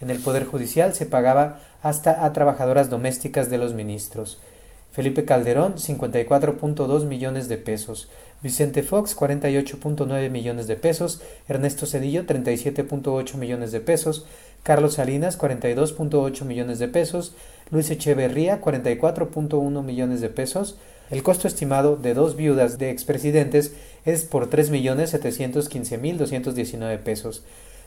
[0.01, 4.41] En el Poder Judicial se pagaba hasta a trabajadoras domésticas de los ministros.
[4.93, 8.09] Felipe Calderón, 54.2 millones de pesos.
[8.43, 11.23] Vicente Fox, 48.9 millones de pesos.
[11.49, 14.27] Ernesto Cedillo, 37.8 millones de pesos.
[14.63, 17.35] Carlos Salinas, 42.8 millones de pesos.
[17.71, 20.77] Luis Echeverría, 44.1 millones de pesos.
[21.11, 23.73] El costo estimado de dos viudas de expresidentes
[24.05, 27.43] es por 3.715.219 pesos.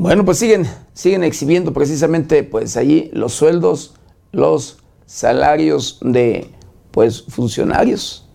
[0.00, 3.96] Bueno, pues siguen, siguen exhibiendo precisamente pues allí los sueldos,
[4.32, 6.50] los salarios de
[6.90, 8.26] pues funcionarios.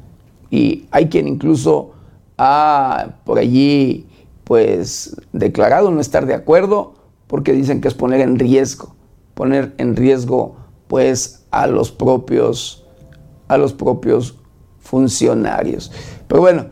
[0.52, 1.94] Y hay quien incluso
[2.38, 4.06] ha por allí
[4.44, 6.94] pues declarado no estar de acuerdo
[7.26, 8.94] porque dicen que es poner en riesgo,
[9.34, 12.86] poner en riesgo pues a los propios
[13.48, 14.36] a los propios
[14.82, 15.92] funcionarios.
[16.28, 16.68] Pero bueno,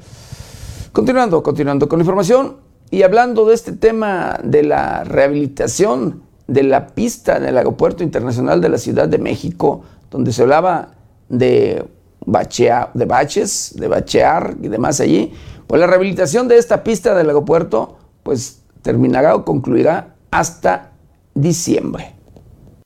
[0.92, 2.63] continuando, continuando con la información
[2.94, 8.70] y hablando de este tema de la rehabilitación de la pista del Aeropuerto Internacional de
[8.70, 10.90] la Ciudad de México, donde se hablaba
[11.28, 11.88] de,
[12.24, 15.34] de baches, de bachear y demás allí,
[15.66, 20.92] pues la rehabilitación de esta pista del aeropuerto pues terminará o concluirá hasta
[21.34, 22.13] diciembre.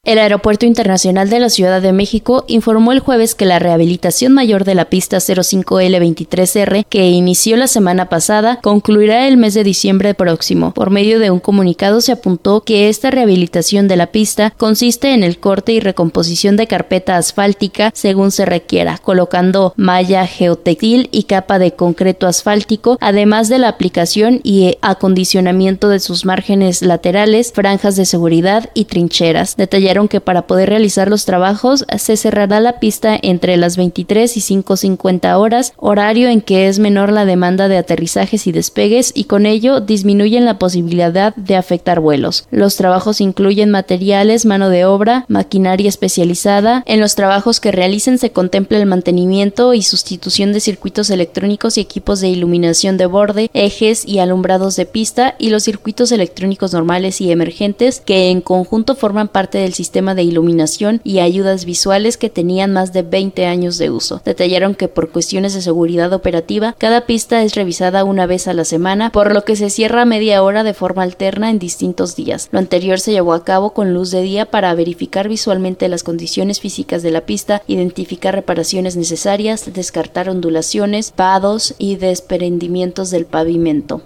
[0.08, 4.64] El Aeropuerto Internacional de la Ciudad de México informó el jueves que la rehabilitación mayor
[4.64, 10.74] de la pista 05L23R, que inició la semana pasada, concluirá el mes de diciembre próximo.
[10.74, 15.26] Por medio de un comunicado se apuntó que esta rehabilitación de la pista consiste en
[15.26, 21.60] el corte y recomposición de carpeta asfáltica según se requiera, colocando malla geotextil y capa
[21.60, 28.06] de concreto asfáltico, además de la aplicación y acondicionamiento de sus márgenes laterales, franjas de
[28.06, 29.58] seguridad y trincheras.
[29.58, 34.40] Detallaron que para poder realizar los trabajos se cerrará la pista entre las 23 y
[34.42, 39.48] 5.50 horas, horario en que es menor la demanda de aterrizajes y despegues y con
[39.48, 42.48] ello disminuyen la posibilidad de afectar vuelos.
[42.52, 46.84] Los trabajos incluyen materiales, mano de obra, maquinaria especializada.
[46.86, 51.82] En los trabajos que realicen se contempla el mantenimiento y sustitución de circuitos electrónicos y
[51.82, 57.22] equipos de iluminación de borde, ejes y alumbrados de pista y los circuitos electrónicos normales
[57.22, 62.30] y emergentes que en conjunto forman parte del sistema de iluminación y ayudas visuales que
[62.30, 64.22] tenían más de 20 años de uso.
[64.26, 68.66] Detallaron que por cuestiones de seguridad operativa, cada pista es revisada una vez a la
[68.66, 72.50] semana, por lo que se cierra media hora de forma alterna en distintos días.
[72.52, 76.60] Lo anterior se llevó a cabo con luz de día para verificar visualmente las condiciones
[76.60, 84.02] físicas de la pista, identificar reparaciones necesarias, descartar ondulaciones, vados y desprendimientos del pavimento.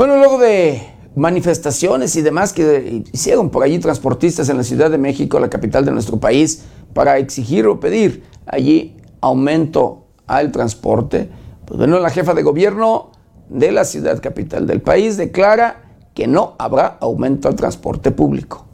[0.00, 0.80] Bueno, luego de
[1.14, 5.84] manifestaciones y demás que hicieron por allí transportistas en la Ciudad de México, la capital
[5.84, 11.28] de nuestro país, para exigir o pedir allí aumento al transporte,
[11.66, 13.10] pues bueno, la jefa de gobierno
[13.50, 15.82] de la ciudad capital del país declara
[16.14, 18.69] que no habrá aumento al transporte público.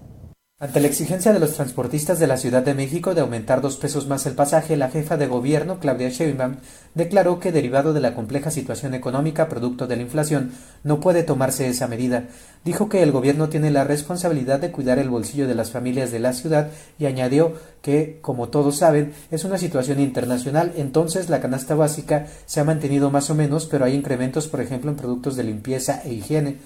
[0.59, 4.07] Ante la exigencia de los transportistas de la Ciudad de México de aumentar dos pesos
[4.07, 6.57] más el pasaje, la jefa de gobierno, Claudia Sheinbaum,
[6.95, 11.69] declaró que derivado de la compleja situación económica producto de la inflación, no puede tomarse
[11.69, 12.29] esa medida.
[12.64, 16.21] Dijo que el gobierno tiene la responsabilidad de cuidar el bolsillo de las familias de
[16.21, 21.75] la ciudad y añadió que, como todos saben, es una situación internacional, entonces la canasta
[21.75, 25.45] básica se ha mantenido más o menos, pero hay incrementos, por ejemplo, en productos de
[25.45, 26.57] limpieza e higiene.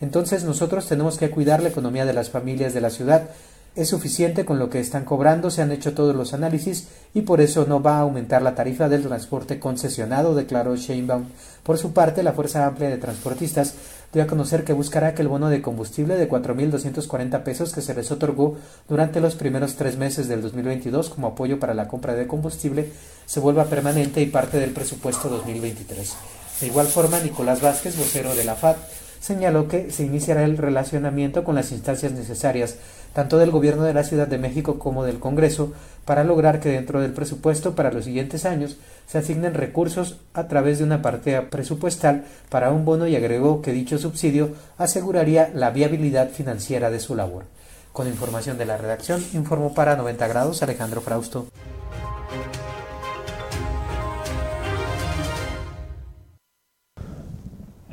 [0.00, 3.30] Entonces nosotros tenemos que cuidar la economía de las familias de la ciudad.
[3.76, 7.40] Es suficiente con lo que están cobrando, se han hecho todos los análisis y por
[7.40, 11.26] eso no va a aumentar la tarifa del transporte concesionado, declaró Sheinbaum.
[11.62, 13.74] Por su parte, la Fuerza Amplia de Transportistas
[14.12, 17.94] dio a conocer que buscará que el bono de combustible de 4.240 pesos que se
[17.94, 18.56] les otorgó
[18.88, 22.90] durante los primeros tres meses del 2022 como apoyo para la compra de combustible
[23.26, 26.12] se vuelva permanente y parte del presupuesto 2023.
[26.60, 28.76] De igual forma, Nicolás Vázquez, vocero de la FAD,
[29.20, 32.76] señaló que se iniciará el relacionamiento con las instancias necesarias,
[33.12, 35.72] tanto del Gobierno de la Ciudad de México como del Congreso,
[36.04, 40.78] para lograr que dentro del presupuesto para los siguientes años se asignen recursos a través
[40.78, 46.30] de una partida presupuestal para un bono y agregó que dicho subsidio aseguraría la viabilidad
[46.30, 47.44] financiera de su labor.
[47.92, 51.46] Con información de la redacción, informó para 90 grados Alejandro Frausto.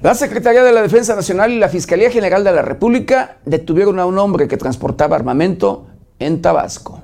[0.01, 4.05] La Secretaría de la Defensa Nacional y la Fiscalía General de la República detuvieron a
[4.05, 5.88] un hombre que transportaba armamento
[6.19, 7.01] en Tabasco.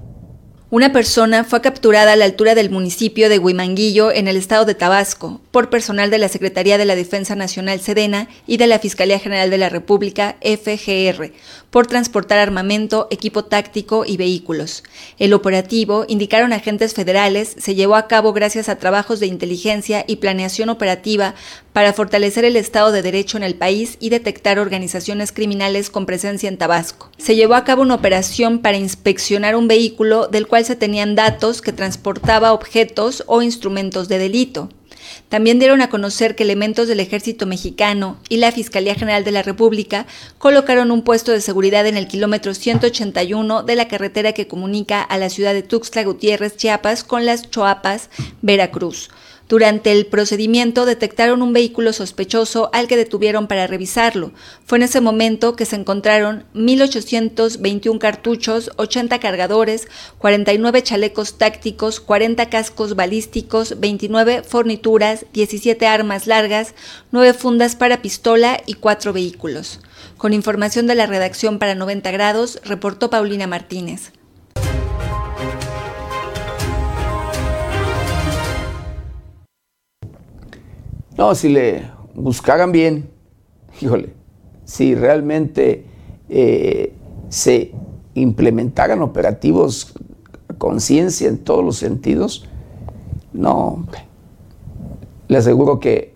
[0.73, 4.73] Una persona fue capturada a la altura del municipio de Huimanguillo, en el estado de
[4.73, 9.19] Tabasco, por personal de la Secretaría de la Defensa Nacional Sedena y de la Fiscalía
[9.19, 11.31] General de la República, FGR,
[11.69, 14.83] por transportar armamento, equipo táctico y vehículos.
[15.19, 20.15] El operativo, indicaron agentes federales, se llevó a cabo gracias a trabajos de inteligencia y
[20.15, 21.35] planeación operativa
[21.73, 26.47] para fortalecer el Estado de Derecho en el país y detectar organizaciones criminales con presencia
[26.47, 27.09] en Tabasco.
[27.17, 31.61] Se llevó a cabo una operación para inspeccionar un vehículo del cual se tenían datos
[31.61, 34.69] que transportaba objetos o instrumentos de delito.
[35.29, 39.43] También dieron a conocer que elementos del ejército mexicano y la Fiscalía General de la
[39.43, 40.05] República
[40.37, 45.17] colocaron un puesto de seguridad en el kilómetro 181 de la carretera que comunica a
[45.17, 48.09] la ciudad de Tuxtla Gutiérrez, Chiapas, con las Choapas,
[48.41, 49.09] Veracruz.
[49.49, 54.31] Durante el procedimiento detectaron un vehículo sospechoso al que detuvieron para revisarlo.
[54.65, 59.87] Fue en ese momento que se encontraron 1.821 cartuchos, 80 cargadores,
[60.17, 66.73] 49 chalecos tácticos, 40 cascos balísticos, 29 fornituras, 17 armas largas,
[67.11, 69.81] 9 fundas para pistola y 4 vehículos.
[70.17, 74.13] Con información de la redacción para 90 grados, reportó Paulina Martínez.
[81.17, 81.83] No, si le
[82.15, 83.09] buscaran bien,
[83.81, 84.13] híjole,
[84.65, 85.85] si realmente
[86.29, 86.93] eh,
[87.29, 87.71] se
[88.15, 89.93] implementaran operativos
[90.57, 92.47] conciencia en todos los sentidos,
[93.33, 93.85] no,
[95.27, 96.13] le aseguro que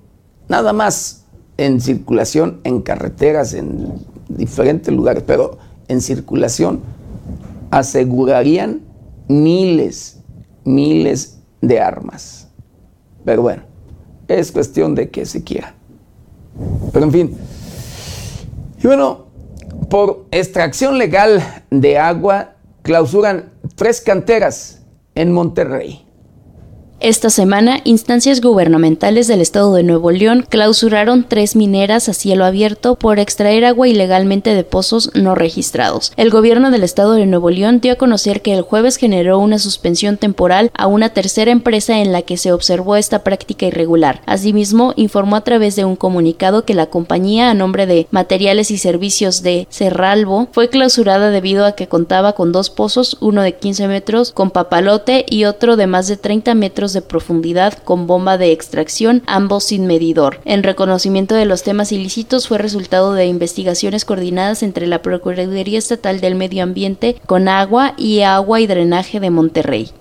[0.47, 1.25] nada más
[1.57, 3.93] en circulación, en carreteras, en
[4.29, 6.81] diferentes lugares, pero en circulación,
[7.71, 8.81] asegurarían
[9.27, 10.19] miles,
[10.63, 12.47] miles de armas.
[13.25, 13.63] Pero bueno,
[14.27, 15.73] es cuestión de que se quiera.
[16.91, 17.37] Pero en fin.
[18.81, 19.27] Y bueno,
[19.89, 24.81] por extracción legal de agua, clausuran tres canteras
[25.15, 26.06] en Monterrey.
[26.99, 32.95] Esta semana, instancias gubernamentales del estado de Nuevo León clausuraron tres mineras a cielo abierto
[32.95, 36.11] por extraer agua ilegalmente de pozos no registrados.
[36.17, 39.59] El gobierno del estado de Nuevo León dio a conocer que el jueves generó una
[39.59, 44.23] suspensión temporal a una tercera empresa en la que se observó esta práctica irregular.
[44.25, 48.79] Asimismo, informó a través de un comunicado que la compañía a nombre de Materiales y
[48.79, 53.87] Servicios de Cerralbo fue clausurada debido a que contaba con dos pozos, uno de 15
[53.87, 58.51] metros con papalote y otro de más de 30 metros de profundidad con bomba de
[58.51, 60.39] extracción, ambos sin medidor.
[60.45, 66.19] En reconocimiento de los temas ilícitos fue resultado de investigaciones coordinadas entre la Procuraduría Estatal
[66.19, 69.91] del Medio Ambiente con Agua y Agua y Drenaje de Monterrey.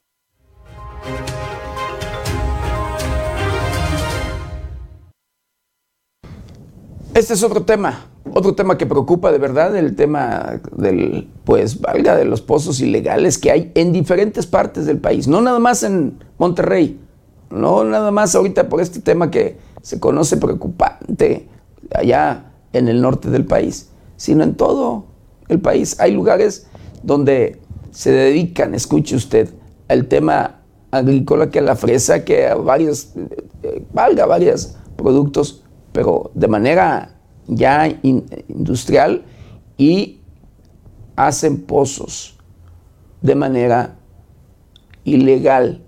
[7.15, 8.05] Este es otro tema,
[8.35, 13.39] otro tema que preocupa de verdad, el tema del, pues, valga, de los pozos ilegales
[13.39, 17.01] que hay en diferentes partes del país, no nada más en Monterrey,
[17.51, 21.49] no nada más ahorita por este tema que se conoce preocupante
[21.95, 25.07] allá en el norte del país, sino en todo
[25.49, 25.99] el país.
[26.01, 26.67] Hay lugares
[27.03, 27.61] donde
[27.91, 29.51] se dedican, escuche usted,
[29.89, 33.13] al tema agrícola, que a la fresa, que a varios,
[33.63, 35.63] eh, valga, varios productos
[35.97, 37.16] pero de manera
[37.49, 37.89] ya
[38.49, 39.25] industrial
[39.77, 40.21] y
[41.17, 42.37] hacen pozos
[43.23, 43.97] de manera
[45.05, 45.83] ilegal,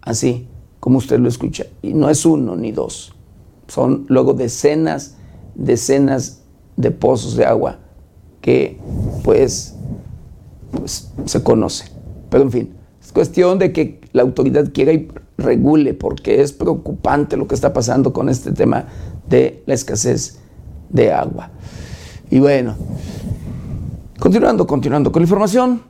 [0.00, 0.48] así
[0.80, 1.66] como usted lo escucha.
[1.82, 3.14] Y no es uno ni dos,
[3.68, 5.16] son luego decenas,
[5.54, 6.42] decenas
[6.76, 7.78] de pozos de agua
[8.40, 8.78] que
[9.22, 9.74] pues,
[10.70, 11.84] pues se conoce.
[12.30, 17.36] Pero en fin, es cuestión de que la autoridad quiera y regule, porque es preocupante
[17.36, 18.86] lo que está pasando con este tema
[19.28, 20.41] de la escasez
[20.92, 21.50] de agua.
[22.30, 22.76] Y bueno,
[24.18, 25.82] continuando, continuando con la información,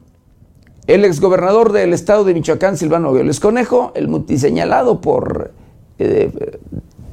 [0.86, 5.53] el exgobernador del estado de Michoacán, Silvano Violes Conejo, el multiseñalado por,
[5.98, 6.59] eh,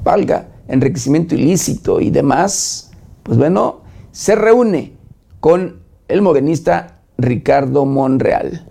[0.02, 2.90] valga, enriquecimiento ilícito y demás,
[3.22, 3.80] pues bueno,
[4.12, 4.94] se reúne
[5.40, 8.66] con el morenista Ricardo Monreal.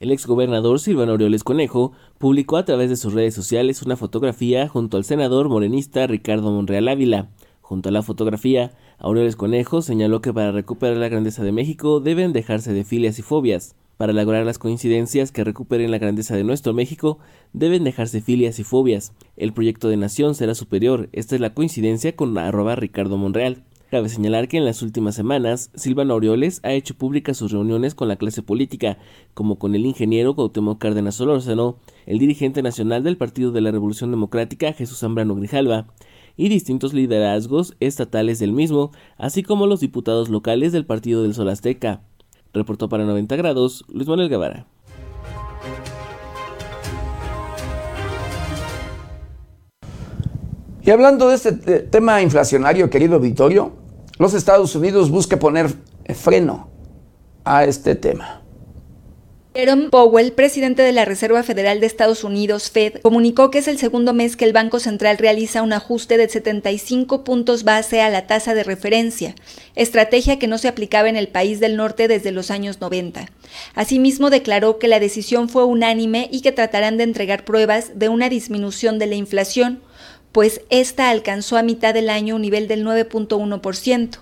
[0.00, 4.96] El exgobernador Silvano Aureoles Conejo publicó a través de sus redes sociales una fotografía junto
[4.96, 7.28] al senador morenista Ricardo Monreal Ávila.
[7.72, 12.34] Junto a la fotografía, Aureoles Conejo señaló que para recuperar la grandeza de México deben
[12.34, 13.76] dejarse de filias y fobias.
[13.96, 17.18] Para lograr las coincidencias que recuperen la grandeza de nuestro México,
[17.54, 19.14] deben dejarse filias y fobias.
[19.38, 21.08] El proyecto de nación será superior.
[21.12, 23.64] Esta es la coincidencia con arroba Ricardo Monreal.
[23.90, 28.08] Cabe señalar que en las últimas semanas, Silvano Aureoles ha hecho públicas sus reuniones con
[28.08, 28.98] la clase política,
[29.32, 34.10] como con el ingeniero Cuauhtémoc Cárdenas Solórzano, el dirigente nacional del Partido de la Revolución
[34.10, 35.88] Democrática Jesús Zambrano Grijalva,
[36.36, 41.48] y distintos liderazgos estatales del mismo, así como los diputados locales del Partido del Sol
[41.48, 42.02] Azteca.
[42.52, 44.66] Reportó para 90 grados Luis Manuel Guevara.
[50.84, 53.72] Y hablando de este tema inflacionario, querido Vittorio,
[54.18, 55.72] los Estados Unidos buscan poner
[56.14, 56.68] freno
[57.44, 58.41] a este tema.
[59.54, 63.76] Jerome Powell, presidente de la Reserva Federal de Estados Unidos, Fed, comunicó que es el
[63.76, 68.26] segundo mes que el Banco Central realiza un ajuste de 75 puntos base a la
[68.26, 69.34] tasa de referencia,
[69.74, 73.26] estrategia que no se aplicaba en el país del norte desde los años 90.
[73.74, 78.30] Asimismo, declaró que la decisión fue unánime y que tratarán de entregar pruebas de una
[78.30, 79.82] disminución de la inflación,
[80.32, 84.18] pues esta alcanzó a mitad del año un nivel del 9.1%.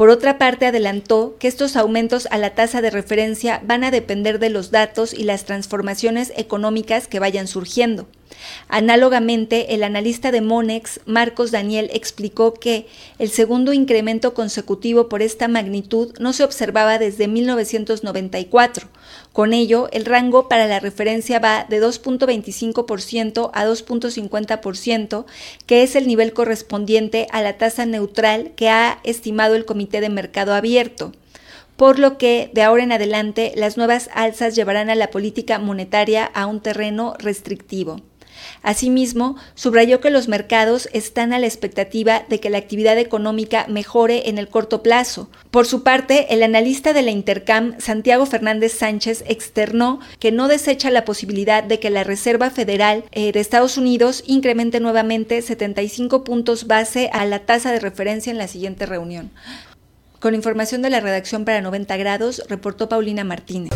[0.00, 4.38] Por otra parte, adelantó que estos aumentos a la tasa de referencia van a depender
[4.38, 8.08] de los datos y las transformaciones económicas que vayan surgiendo.
[8.68, 12.86] Análogamente, el analista de Monex, Marcos Daniel, explicó que
[13.18, 18.88] el segundo incremento consecutivo por esta magnitud no se observaba desde 1994.
[19.32, 25.24] Con ello, el rango para la referencia va de 2.25% a 2.50%,
[25.66, 30.08] que es el nivel correspondiente a la tasa neutral que ha estimado el Comité de
[30.08, 31.12] Mercado Abierto
[31.80, 36.26] por lo que de ahora en adelante las nuevas alzas llevarán a la política monetaria
[36.26, 38.02] a un terreno restrictivo.
[38.62, 44.28] Asimismo, subrayó que los mercados están a la expectativa de que la actividad económica mejore
[44.28, 45.30] en el corto plazo.
[45.50, 50.90] Por su parte, el analista de la Intercam, Santiago Fernández Sánchez, externó que no desecha
[50.90, 56.66] la posibilidad de que la Reserva Federal eh, de Estados Unidos incremente nuevamente 75 puntos
[56.66, 59.30] base a la tasa de referencia en la siguiente reunión.
[60.20, 63.72] Con información de la redacción para 90 grados, reportó Paulina Martínez.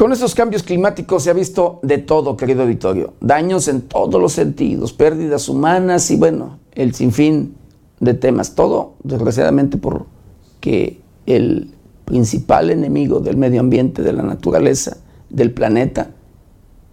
[0.00, 3.12] Con estos cambios climáticos se ha visto de todo, querido auditorio.
[3.20, 7.54] Daños en todos los sentidos, pérdidas humanas y bueno, el sinfín
[7.98, 8.54] de temas.
[8.54, 11.74] Todo, desgraciadamente, porque el
[12.06, 14.96] principal enemigo del medio ambiente, de la naturaleza,
[15.28, 16.12] del planeta,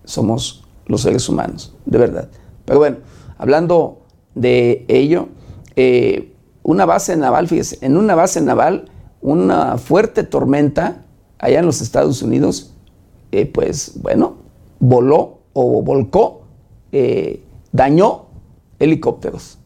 [0.04, 2.30] somos los seres humanos, de verdad.
[2.66, 2.98] Pero bueno,
[3.38, 4.02] hablando
[4.36, 5.30] de ello,
[5.78, 8.92] eh, una base naval, fíjese, en una base naval,
[9.22, 11.06] una fuerte tormenta
[11.40, 12.74] allá en los Estados Unidos
[13.32, 14.36] eh, pues bueno,
[14.80, 16.42] voló o volcó,
[16.92, 18.26] eh, dañó
[18.80, 19.58] helicópteros.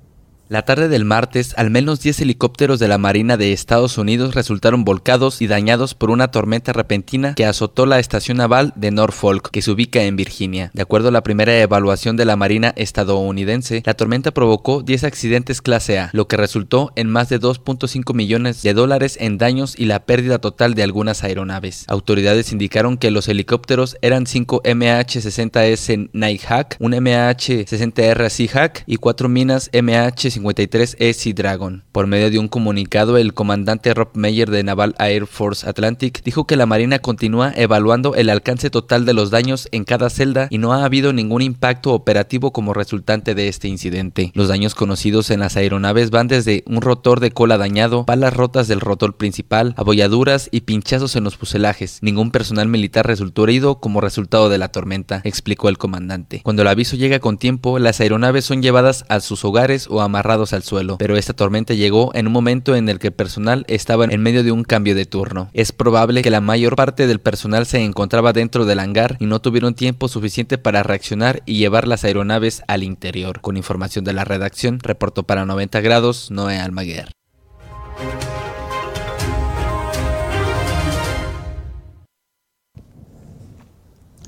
[0.52, 4.84] La tarde del martes, al menos 10 helicópteros de la Marina de Estados Unidos resultaron
[4.84, 9.62] volcados y dañados por una tormenta repentina que azotó la estación naval de Norfolk, que
[9.62, 10.70] se ubica en Virginia.
[10.74, 15.62] De acuerdo a la primera evaluación de la Marina estadounidense, la tormenta provocó 10 accidentes
[15.62, 19.86] clase A, lo que resultó en más de 2.5 millones de dólares en daños y
[19.86, 21.86] la pérdida total de algunas aeronaves.
[21.88, 29.72] Autoridades indicaron que los helicópteros eran 5 MH-60S Nighthawk, un MH-60R Seahawk y 4 minas
[29.72, 31.84] MH-50 53 Sea Dragon.
[31.92, 36.48] Por medio de un comunicado, el comandante Rob Meyer de Naval Air Force Atlantic dijo
[36.48, 40.58] que la Marina continúa evaluando el alcance total de los daños en cada celda y
[40.58, 44.32] no ha habido ningún impacto operativo como resultante de este incidente.
[44.34, 48.68] Los daños conocidos en las aeronaves van desde un rotor de cola dañado, palas rotas
[48.68, 52.00] del rotor principal, abolladuras y pinchazos en los fuselajes.
[52.02, 56.42] Ningún personal militar resultó herido como resultado de la tormenta, explicó el comandante.
[56.44, 60.31] Cuando el aviso llega con tiempo, las aeronaves son llevadas a sus hogares o amarradas
[60.32, 64.06] al suelo, pero esta tormenta llegó en un momento en el que el personal estaba
[64.06, 65.50] en medio de un cambio de turno.
[65.54, 69.42] Es probable que la mayor parte del personal se encontraba dentro del hangar y no
[69.42, 73.42] tuvieron tiempo suficiente para reaccionar y llevar las aeronaves al interior.
[73.42, 77.12] Con información de la redacción, reportó para 90 grados Noé Almaguer.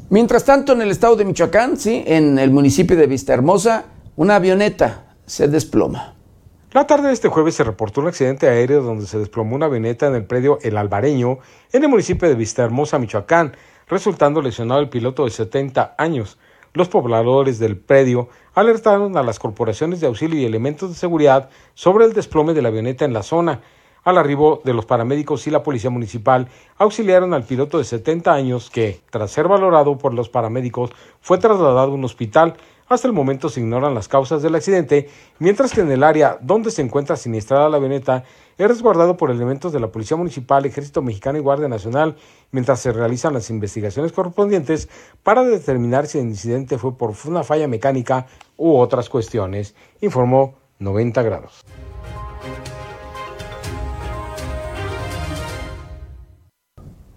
[0.09, 3.85] Mientras tanto, en el estado de Michoacán, sí, en el municipio de Vistahermosa,
[4.15, 6.15] una avioneta se desploma.
[6.71, 10.07] La tarde de este jueves se reportó un accidente aéreo donde se desplomó una avioneta
[10.07, 11.38] en el predio El Albareño,
[11.71, 13.55] en el municipio de Vistahermosa, Michoacán,
[13.88, 16.39] resultando lesionado el piloto de 70 años.
[16.74, 22.05] Los pobladores del predio alertaron a las corporaciones de auxilio y elementos de seguridad sobre
[22.05, 23.61] el desplome de la avioneta en la zona.
[24.03, 28.69] Al arribo de los paramédicos y la policía municipal auxiliaron al piloto de 70 años
[28.69, 30.89] que, tras ser valorado por los paramédicos,
[31.21, 32.55] fue trasladado a un hospital
[32.88, 35.09] hasta el momento se ignoran las causas del accidente,
[35.39, 38.23] mientras que en el área donde se encuentra siniestrada la avioneta
[38.57, 42.15] es resguardado por elementos de la Policía Municipal, Ejército Mexicano y Guardia Nacional,
[42.51, 44.89] mientras se realizan las investigaciones correspondientes
[45.23, 48.27] para determinar si el incidente fue por una falla mecánica
[48.57, 51.63] u otras cuestiones, informó 90 grados.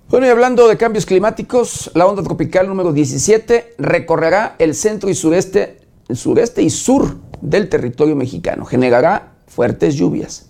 [0.09, 5.17] Bueno, y hablando de cambios climáticos, la onda tropical número 17 recorrerá el centro y
[5.17, 5.81] sureste,
[6.15, 8.65] sureste y sur del territorio mexicano.
[8.65, 10.49] Generará fuertes lluvias.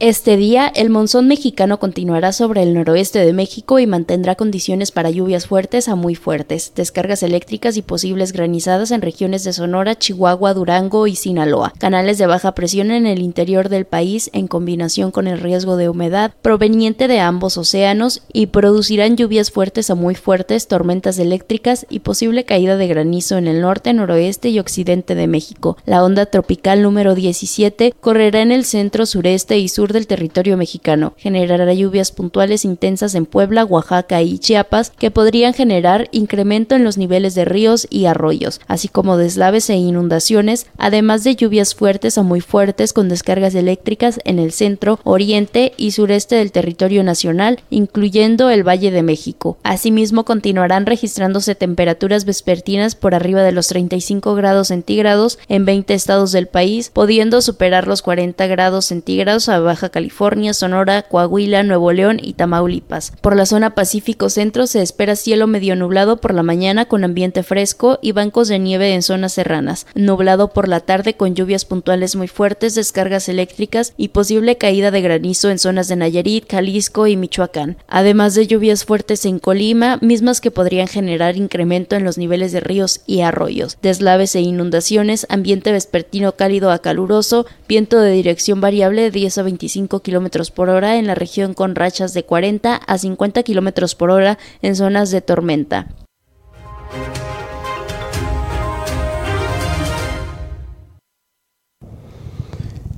[0.00, 5.08] Este día, el monzón mexicano continuará sobre el noroeste de México y mantendrá condiciones para
[5.08, 10.52] lluvias fuertes a muy fuertes, descargas eléctricas y posibles granizadas en regiones de Sonora, Chihuahua,
[10.52, 15.28] Durango y Sinaloa, canales de baja presión en el interior del país en combinación con
[15.28, 20.66] el riesgo de humedad proveniente de ambos océanos y producirán lluvias fuertes a muy fuertes,
[20.66, 25.76] tormentas eléctricas y posible caída de granizo en el norte, noroeste y occidente de México.
[25.86, 30.56] La onda tropical número 17 correrá en el centro, sureste y sur sur del territorio
[30.56, 31.12] mexicano.
[31.18, 36.96] Generará lluvias puntuales intensas en Puebla, Oaxaca y Chiapas que podrían generar incremento en los
[36.96, 42.24] niveles de ríos y arroyos, así como deslaves e inundaciones, además de lluvias fuertes o
[42.24, 48.48] muy fuertes con descargas eléctricas en el centro, oriente y sureste del territorio nacional, incluyendo
[48.48, 49.58] el Valle de México.
[49.64, 56.32] Asimismo, continuarán registrándose temperaturas vespertinas por arriba de los 35 grados centígrados en 20 estados
[56.32, 62.20] del país, pudiendo superar los 40 grados centígrados a Baja California, Sonora, Coahuila, Nuevo León
[62.22, 63.12] y Tamaulipas.
[63.20, 67.42] Por la zona Pacífico Centro se espera cielo medio nublado por la mañana con ambiente
[67.42, 72.14] fresco y bancos de nieve en zonas serranas, nublado por la tarde con lluvias puntuales
[72.14, 77.16] muy fuertes, descargas eléctricas y posible caída de granizo en zonas de Nayarit, Jalisco y
[77.16, 82.52] Michoacán, además de lluvias fuertes en Colima, mismas que podrían generar incremento en los niveles
[82.52, 88.60] de ríos y arroyos, deslaves e inundaciones, ambiente vespertino cálido a caluroso, viento de dirección
[88.60, 92.76] variable de 10 a 25 kilómetros por hora en la región con rachas de 40
[92.76, 95.88] a 50 kilómetros por hora en zonas de tormenta.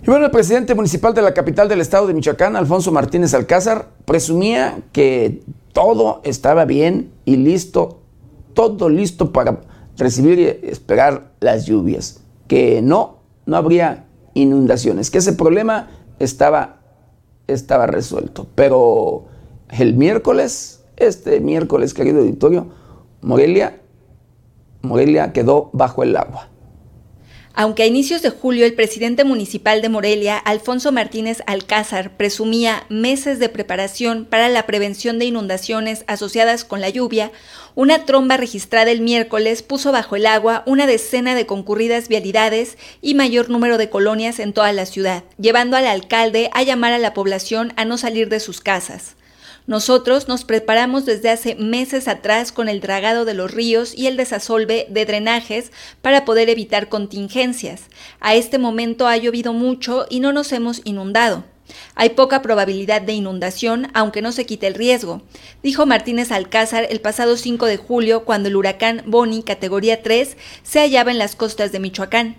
[0.03, 3.89] Y bueno, el presidente municipal de la capital del estado de Michoacán, Alfonso Martínez Alcázar,
[4.05, 5.43] presumía que
[5.73, 8.01] todo estaba bien y listo,
[8.55, 9.61] todo listo para
[9.97, 14.05] recibir y esperar las lluvias, que no, no habría
[14.35, 15.89] inundaciones, que ese problema
[16.19, 16.81] estaba,
[17.47, 18.47] estaba resuelto.
[18.55, 19.27] Pero
[19.71, 22.69] el miércoles, este miércoles, querido auditorio,
[23.21, 23.81] Morelia,
[24.83, 26.49] Morelia quedó bajo el agua.
[27.59, 33.39] Aunque a inicios de julio el presidente municipal de Morelia, Alfonso Martínez Alcázar, presumía meses
[33.39, 37.33] de preparación para la prevención de inundaciones asociadas con la lluvia,
[37.77, 43.15] una tromba registrada el miércoles puso bajo el agua una decena de concurridas vialidades y
[43.15, 47.13] mayor número de colonias en toda la ciudad, llevando al alcalde a llamar a la
[47.13, 49.15] población a no salir de sus casas.
[49.67, 54.17] Nosotros nos preparamos desde hace meses atrás con el dragado de los ríos y el
[54.17, 55.71] desasolve de drenajes
[56.01, 57.83] para poder evitar contingencias.
[58.21, 61.45] A este momento ha llovido mucho y no nos hemos inundado.
[61.95, 65.23] Hay poca probabilidad de inundación, aunque no se quite el riesgo,
[65.63, 70.81] dijo Martínez Alcázar el pasado 5 de julio cuando el huracán Boni, categoría 3, se
[70.81, 72.37] hallaba en las costas de Michoacán.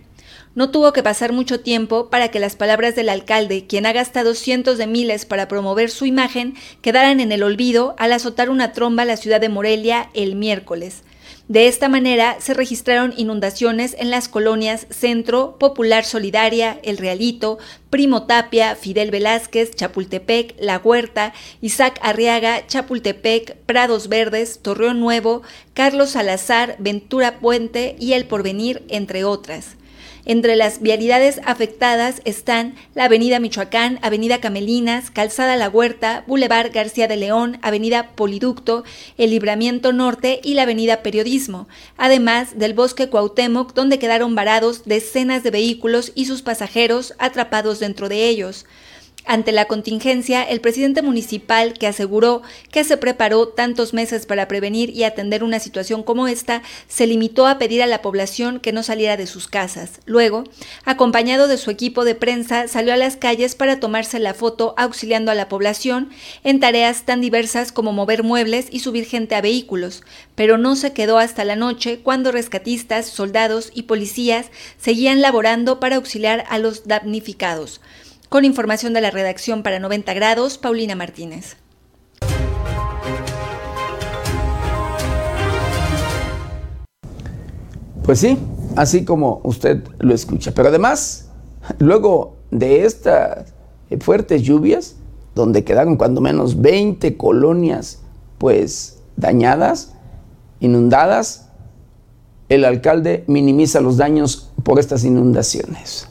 [0.55, 4.33] No tuvo que pasar mucho tiempo para que las palabras del alcalde, quien ha gastado
[4.33, 9.03] cientos de miles para promover su imagen, quedaran en el olvido al azotar una tromba
[9.03, 11.03] a la ciudad de Morelia el miércoles.
[11.47, 17.57] De esta manera se registraron inundaciones en las colonias Centro, Popular Solidaria, El Realito,
[17.89, 25.41] Primo Tapia, Fidel Velázquez, Chapultepec, La Huerta, Isaac Arriaga, Chapultepec, Prados Verdes, Torreón Nuevo,
[25.73, 29.77] Carlos Salazar, Ventura Puente y El Porvenir, entre otras.
[30.29, 37.07] Entre las vialidades afectadas están la Avenida Michoacán, Avenida Camelinas, Calzada La Huerta, Boulevard García
[37.07, 38.83] de León, Avenida Poliducto,
[39.17, 45.43] el Libramiento Norte y la Avenida Periodismo, además del Bosque Cuauhtémoc, donde quedaron varados decenas
[45.43, 48.65] de vehículos y sus pasajeros atrapados dentro de ellos.
[49.29, 54.89] Ante la contingencia, el presidente municipal, que aseguró que se preparó tantos meses para prevenir
[54.91, 58.83] y atender una situación como esta, se limitó a pedir a la población que no
[58.83, 59.99] saliera de sus casas.
[60.05, 60.45] Luego,
[60.85, 65.29] acompañado de su equipo de prensa, salió a las calles para tomarse la foto auxiliando
[65.29, 66.09] a la población
[66.45, 70.03] en tareas tan diversas como mover muebles y subir gente a vehículos,
[70.35, 75.97] pero no se quedó hasta la noche cuando rescatistas, soldados y policías seguían laborando para
[75.97, 77.81] auxiliar a los damnificados.
[78.29, 81.55] Con información de la redacción para 90 grados, Paulina Martínez.
[88.03, 88.37] Pues sí,
[88.75, 90.51] así como usted lo escucha.
[90.53, 91.29] Pero además,
[91.79, 93.53] luego de estas
[94.01, 94.97] fuertes lluvias,
[95.33, 98.01] donde quedaron cuando menos 20 colonias
[98.37, 99.93] pues dañadas,
[100.59, 101.49] inundadas,
[102.49, 106.09] el alcalde minimiza los daños por estas inundaciones.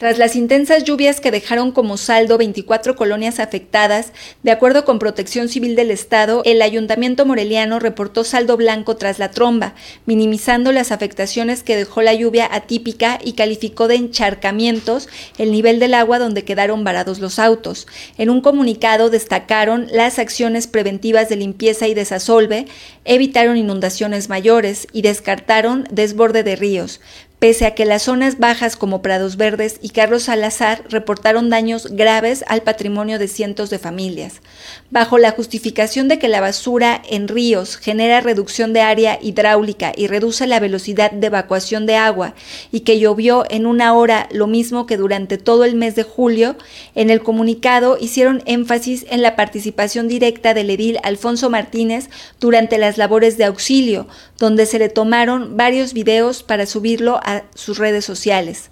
[0.00, 5.50] Tras las intensas lluvias que dejaron como saldo 24 colonias afectadas, de acuerdo con Protección
[5.50, 9.74] Civil del Estado, el Ayuntamiento Moreliano reportó saldo blanco tras la tromba,
[10.06, 15.92] minimizando las afectaciones que dejó la lluvia atípica y calificó de encharcamientos el nivel del
[15.92, 17.86] agua donde quedaron varados los autos.
[18.16, 22.64] En un comunicado destacaron las acciones preventivas de limpieza y desasolve,
[23.04, 27.02] evitaron inundaciones mayores y descartaron desborde de ríos
[27.40, 32.44] pese a que las zonas bajas como Prados Verdes y Carlos Salazar reportaron daños graves
[32.46, 34.42] al patrimonio de cientos de familias.
[34.90, 40.06] Bajo la justificación de que la basura en ríos genera reducción de área hidráulica y
[40.06, 42.34] reduce la velocidad de evacuación de agua
[42.72, 46.56] y que llovió en una hora lo mismo que durante todo el mes de julio,
[46.94, 52.98] en el comunicado hicieron énfasis en la participación directa del edil Alfonso Martínez durante las
[52.98, 54.08] labores de auxilio,
[54.40, 58.70] donde se le tomaron varios videos para subirlo a sus redes sociales.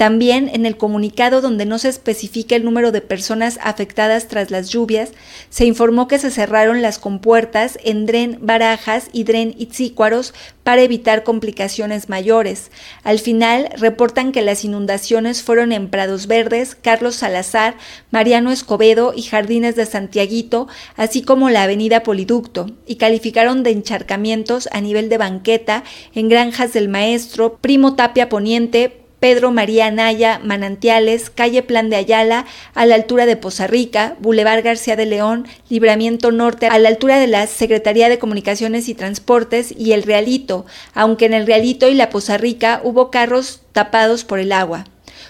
[0.00, 4.70] También en el comunicado donde no se especifica el número de personas afectadas tras las
[4.70, 5.10] lluvias,
[5.50, 11.22] se informó que se cerraron las compuertas en Dren Barajas y Dren Itzícuaros para evitar
[11.22, 12.70] complicaciones mayores.
[13.02, 17.74] Al final, reportan que las inundaciones fueron en Prados Verdes, Carlos Salazar,
[18.10, 24.68] Mariano Escobedo y Jardines de Santiaguito, así como la avenida Poliducto, y calificaron de encharcamientos
[24.72, 31.28] a nivel de banqueta en Granjas del Maestro, Primo Tapia Poniente, Pedro María Anaya, Manantiales,
[31.28, 36.32] calle Plan de Ayala, a la altura de Poza Rica, Boulevard García de León, Libramiento
[36.32, 40.64] Norte, a la altura de la Secretaría de Comunicaciones y Transportes y el Realito,
[40.94, 44.86] aunque en el Realito y la Poza Rica hubo carros tapados por el agua.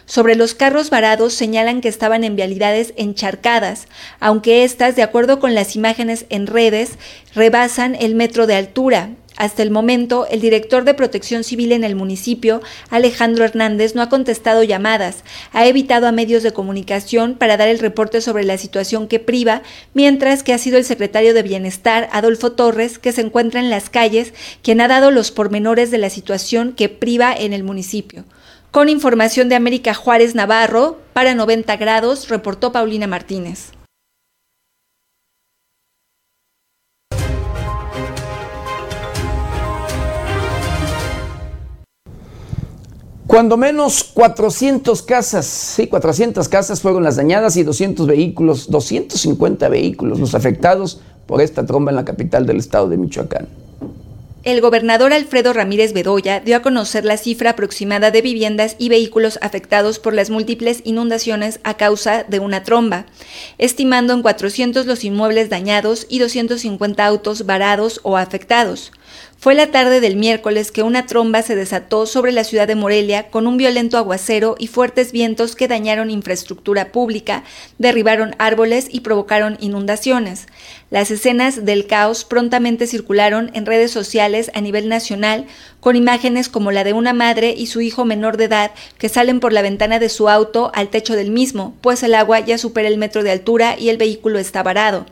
[0.07, 3.86] Sobre los carros varados señalan que estaban en vialidades encharcadas,
[4.18, 6.93] aunque estas, de acuerdo con las imágenes en redes,
[7.34, 9.11] rebasan el metro de altura,
[9.41, 12.61] hasta el momento, el director de Protección Civil en el municipio,
[12.91, 15.24] Alejandro Hernández, no ha contestado llamadas,
[15.55, 19.62] ha evitado a medios de comunicación para dar el reporte sobre la situación que priva,
[19.95, 23.88] mientras que ha sido el secretario de Bienestar, Adolfo Torres, que se encuentra en las
[23.88, 28.26] calles, quien ha dado los pormenores de la situación que priva en el municipio.
[28.70, 33.72] Con información de América Juárez Navarro, para 90 grados, reportó Paulina Martínez.
[43.31, 50.18] Cuando menos 400 casas, sí, 400 casas fueron las dañadas y 200 vehículos, 250 vehículos
[50.18, 53.47] los afectados por esta tromba en la capital del estado de Michoacán.
[54.43, 59.39] El gobernador Alfredo Ramírez Bedoya dio a conocer la cifra aproximada de viviendas y vehículos
[59.43, 63.07] afectados por las múltiples inundaciones a causa de una tromba,
[63.59, 68.91] estimando en 400 los inmuebles dañados y 250 autos varados o afectados.
[69.41, 73.30] Fue la tarde del miércoles que una tromba se desató sobre la ciudad de Morelia
[73.30, 77.43] con un violento aguacero y fuertes vientos que dañaron infraestructura pública,
[77.78, 80.47] derribaron árboles y provocaron inundaciones.
[80.91, 85.47] Las escenas del caos prontamente circularon en redes sociales a nivel nacional
[85.80, 89.41] con imágenes como la de una madre y su hijo menor de edad que salen
[89.41, 92.88] por la ventana de su auto al techo del mismo, pues el agua ya supera
[92.88, 95.07] el metro de altura y el vehículo está varado.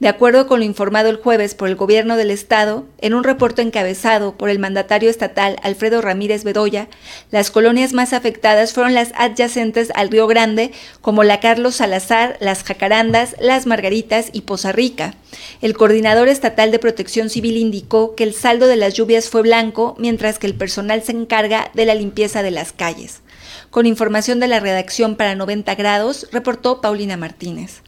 [0.00, 3.62] De acuerdo con lo informado el jueves por el gobierno del estado, en un reporte
[3.62, 6.88] encabezado por el mandatario estatal Alfredo Ramírez Bedoya,
[7.30, 12.64] las colonias más afectadas fueron las adyacentes al Río Grande, como la Carlos Salazar, las
[12.64, 15.14] Jacarandas, las Margaritas y Poza Rica.
[15.60, 19.94] El coordinador estatal de protección civil indicó que el saldo de las lluvias fue blanco,
[19.98, 23.22] mientras que el personal se encarga de la limpieza de las calles.
[23.70, 27.82] Con información de la redacción para 90 grados, reportó Paulina Martínez.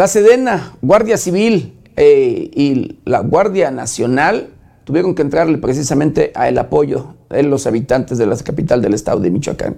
[0.00, 4.48] La Sedena, Guardia Civil eh, y la Guardia Nacional
[4.84, 9.30] tuvieron que entrarle precisamente al apoyo de los habitantes de la capital del estado de
[9.30, 9.76] Michoacán.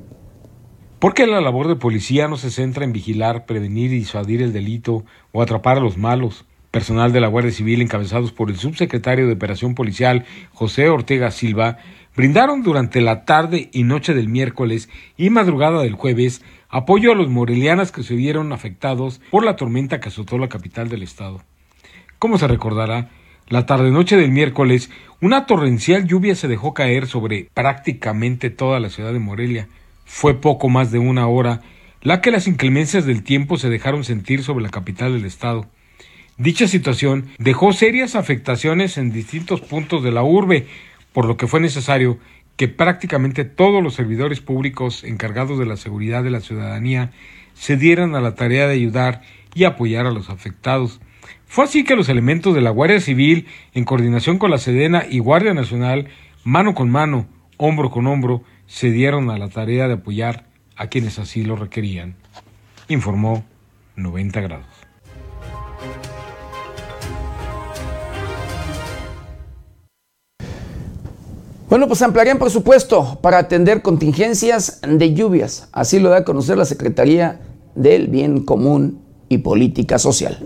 [1.01, 4.53] ¿Por qué la labor de policía no se centra en vigilar, prevenir y disuadir el
[4.53, 6.45] delito o atrapar a los malos?
[6.71, 11.79] Personal de la Guardia Civil, encabezados por el subsecretario de Operación Policial, José Ortega Silva,
[12.15, 16.43] brindaron durante la tarde y noche del miércoles y madrugada del jueves
[16.73, 20.89] apoyo a los morelianas que se vieron afectados por la tormenta que azotó la capital
[20.89, 21.43] del estado.
[22.19, 23.11] Como se recordará,
[23.49, 29.13] la tarde-noche del miércoles, una torrencial lluvia se dejó caer sobre prácticamente toda la ciudad
[29.13, 29.69] de Morelia.
[30.07, 31.61] Fue poco más de una hora
[32.01, 35.67] la que las inclemencias del tiempo se dejaron sentir sobre la capital del estado.
[36.39, 40.67] Dicha situación dejó serias afectaciones en distintos puntos de la urbe,
[41.13, 42.19] por lo que fue necesario
[42.57, 47.11] que prácticamente todos los servidores públicos encargados de la seguridad de la ciudadanía
[47.55, 49.23] se dieran a la tarea de ayudar
[49.55, 51.01] y apoyar a los afectados.
[51.47, 55.19] Fue así que los elementos de la Guardia Civil, en coordinación con la Sedena y
[55.19, 56.09] Guardia Nacional,
[56.45, 57.27] mano con mano,
[57.59, 60.47] hombro con hombro, se dieron a la tarea de apoyar
[60.77, 62.17] a quienes así lo requerían,
[62.89, 63.45] informó
[63.97, 64.72] 90 grados.
[71.73, 75.69] Bueno, pues ampliarían presupuesto para atender contingencias de lluvias.
[75.73, 77.41] Así lo da a conocer la Secretaría
[77.75, 79.01] del Bien Común
[79.31, 80.39] y Política Social.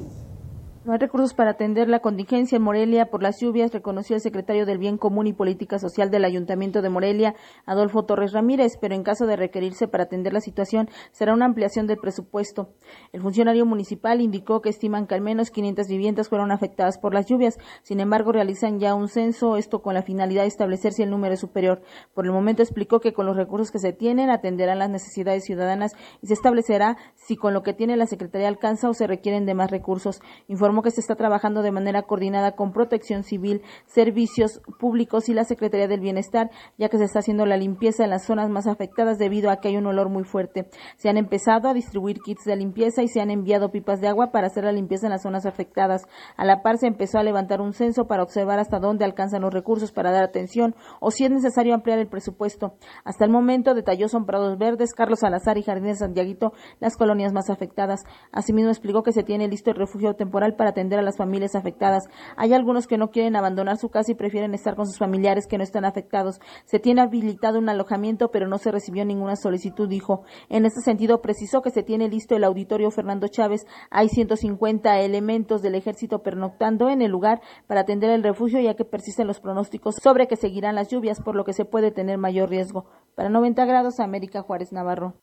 [0.86, 4.66] No hay recursos para atender la contingencia en Morelia por las lluvias, reconoció el secretario
[4.66, 7.34] del Bien Común y Política Social del Ayuntamiento de Morelia,
[7.64, 11.88] Adolfo Torres Ramírez, pero en caso de requerirse para atender la situación será una ampliación
[11.88, 12.68] del presupuesto.
[13.12, 17.26] El funcionario municipal indicó que estiman que al menos 500 viviendas fueron afectadas por las
[17.26, 17.58] lluvias.
[17.82, 21.34] Sin embargo, realizan ya un censo, esto con la finalidad de establecer si el número
[21.34, 21.82] es superior.
[22.14, 25.94] Por el momento explicó que con los recursos que se tienen atenderán las necesidades ciudadanas
[26.22, 29.54] y se establecerá si con lo que tiene la Secretaría alcanza o se requieren de
[29.54, 30.20] más recursos.
[30.46, 35.44] Informó que se está trabajando de manera coordinada con Protección Civil, Servicios Públicos y la
[35.44, 39.18] Secretaría del Bienestar, ya que se está haciendo la limpieza en las zonas más afectadas
[39.18, 40.68] debido a que hay un olor muy fuerte.
[40.96, 44.30] Se han empezado a distribuir kits de limpieza y se han enviado pipas de agua
[44.32, 46.06] para hacer la limpieza en las zonas afectadas.
[46.36, 49.52] A la par se empezó a levantar un censo para observar hasta dónde alcanzan los
[49.52, 52.74] recursos para dar atención o si es necesario ampliar el presupuesto.
[53.04, 57.50] Hasta el momento detalló son Prados Verdes, Carlos Salazar y Jardines Santiaguito las colonias más
[57.50, 58.04] afectadas.
[58.32, 62.04] Asimismo explicó que se tiene listo el refugio temporal para atender a las familias afectadas.
[62.36, 65.58] Hay algunos que no quieren abandonar su casa y prefieren estar con sus familiares que
[65.58, 66.40] no están afectados.
[66.64, 70.24] Se tiene habilitado un alojamiento, pero no se recibió ninguna solicitud, dijo.
[70.48, 73.66] En este sentido, precisó que se tiene listo el auditorio Fernando Chávez.
[73.90, 78.84] Hay 150 elementos del ejército pernoctando en el lugar para atender el refugio, ya que
[78.84, 82.50] persisten los pronósticos sobre que seguirán las lluvias, por lo que se puede tener mayor
[82.50, 82.86] riesgo.
[83.14, 85.14] Para 90 grados, América Juárez Navarro.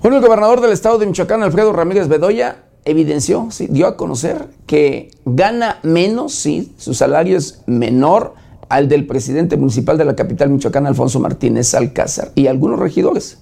[0.00, 4.46] Bueno, el gobernador del estado de Michoacán, Alfredo Ramírez Bedoya, evidenció, sí, dio a conocer
[4.64, 8.34] que gana menos, sí, su salario es menor
[8.68, 13.38] al del presidente municipal de la capital michoacana, Alfonso Martínez Alcázar, y algunos regidores.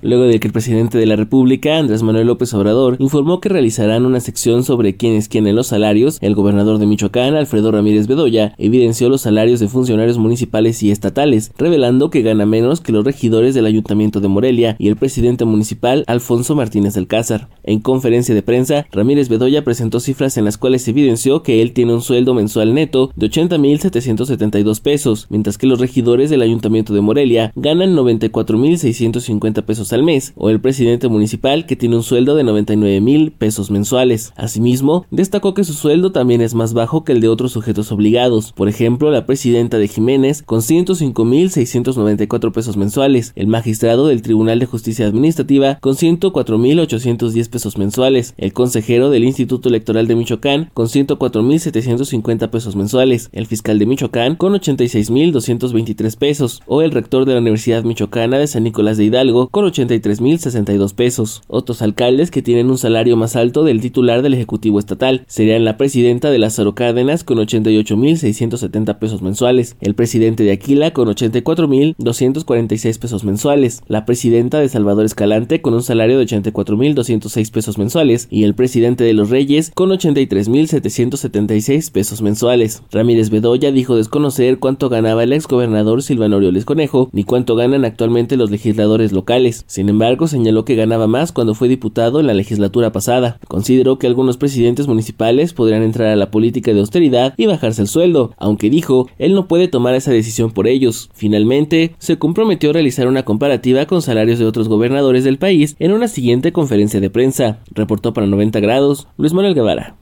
[0.00, 4.06] Luego de que el presidente de la República, Andrés Manuel López Obrador, informó que realizarán
[4.06, 9.08] una sección sobre quiénes quieren los salarios, el gobernador de Michoacán, Alfredo Ramírez Bedoya, evidenció
[9.08, 13.66] los salarios de funcionarios municipales y estatales, revelando que gana menos que los regidores del
[13.66, 17.48] Ayuntamiento de Morelia y el presidente municipal, Alfonso Martínez Alcázar.
[17.64, 21.94] En conferencia de prensa, Ramírez Bedoya presentó cifras en las cuales evidenció que él tiene
[21.94, 27.52] un sueldo mensual neto de 80.772 pesos, mientras que los regidores del Ayuntamiento de Morelia
[27.56, 33.00] ganan 94.650 pesos al mes, o el presidente municipal que tiene un sueldo de 99
[33.00, 34.32] mil pesos mensuales.
[34.36, 38.52] Asimismo, destacó que su sueldo también es más bajo que el de otros sujetos obligados,
[38.52, 44.22] por ejemplo, la presidenta de Jiménez con 105 mil 694 pesos mensuales, el magistrado del
[44.22, 50.06] Tribunal de Justicia Administrativa con 104 mil 810 pesos mensuales, el consejero del Instituto Electoral
[50.06, 55.32] de Michoacán con 104 mil 750 pesos mensuales, el fiscal de Michoacán con 86 mil
[55.32, 59.64] 223 pesos, o el rector de la Universidad Michoacana de San Nicolás de Hidalgo con
[59.78, 61.42] 83.062 pesos.
[61.48, 65.76] Otros alcaldes que tienen un salario más alto del titular del Ejecutivo Estatal serían la
[65.76, 73.24] presidenta de Lázaro Cárdenas con 88.670 pesos mensuales, el presidente de Aquila con 84.246 pesos
[73.24, 78.54] mensuales, la presidenta de Salvador Escalante con un salario de 84.206 pesos mensuales y el
[78.54, 82.82] presidente de Los Reyes con 83.776 pesos mensuales.
[82.90, 88.36] Ramírez Bedoya dijo desconocer cuánto ganaba el exgobernador Silvano Orioles Conejo ni cuánto ganan actualmente
[88.36, 89.64] los legisladores locales.
[89.68, 93.38] Sin embargo, señaló que ganaba más cuando fue diputado en la legislatura pasada.
[93.48, 97.88] Consideró que algunos presidentes municipales podrían entrar a la política de austeridad y bajarse el
[97.88, 101.10] sueldo, aunque dijo, él no puede tomar esa decisión por ellos.
[101.12, 105.92] Finalmente, se comprometió a realizar una comparativa con salarios de otros gobernadores del país en
[105.92, 107.60] una siguiente conferencia de prensa.
[107.70, 109.96] Reportó para 90 grados Luis Manuel Guevara.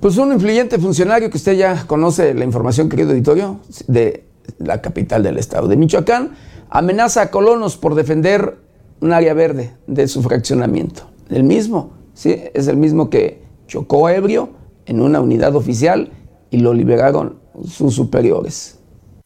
[0.00, 4.28] Pues un influyente funcionario que usted ya conoce la información, querido auditorio, de
[4.58, 6.36] la capital del estado de Michoacán,
[6.70, 8.58] amenaza a colonos por defender
[9.00, 11.02] un área verde de su fraccionamiento.
[11.30, 12.44] El mismo, ¿sí?
[12.54, 14.50] Es el mismo que chocó ebrio
[14.86, 16.12] en una unidad oficial
[16.50, 18.77] y lo liberaron sus superiores.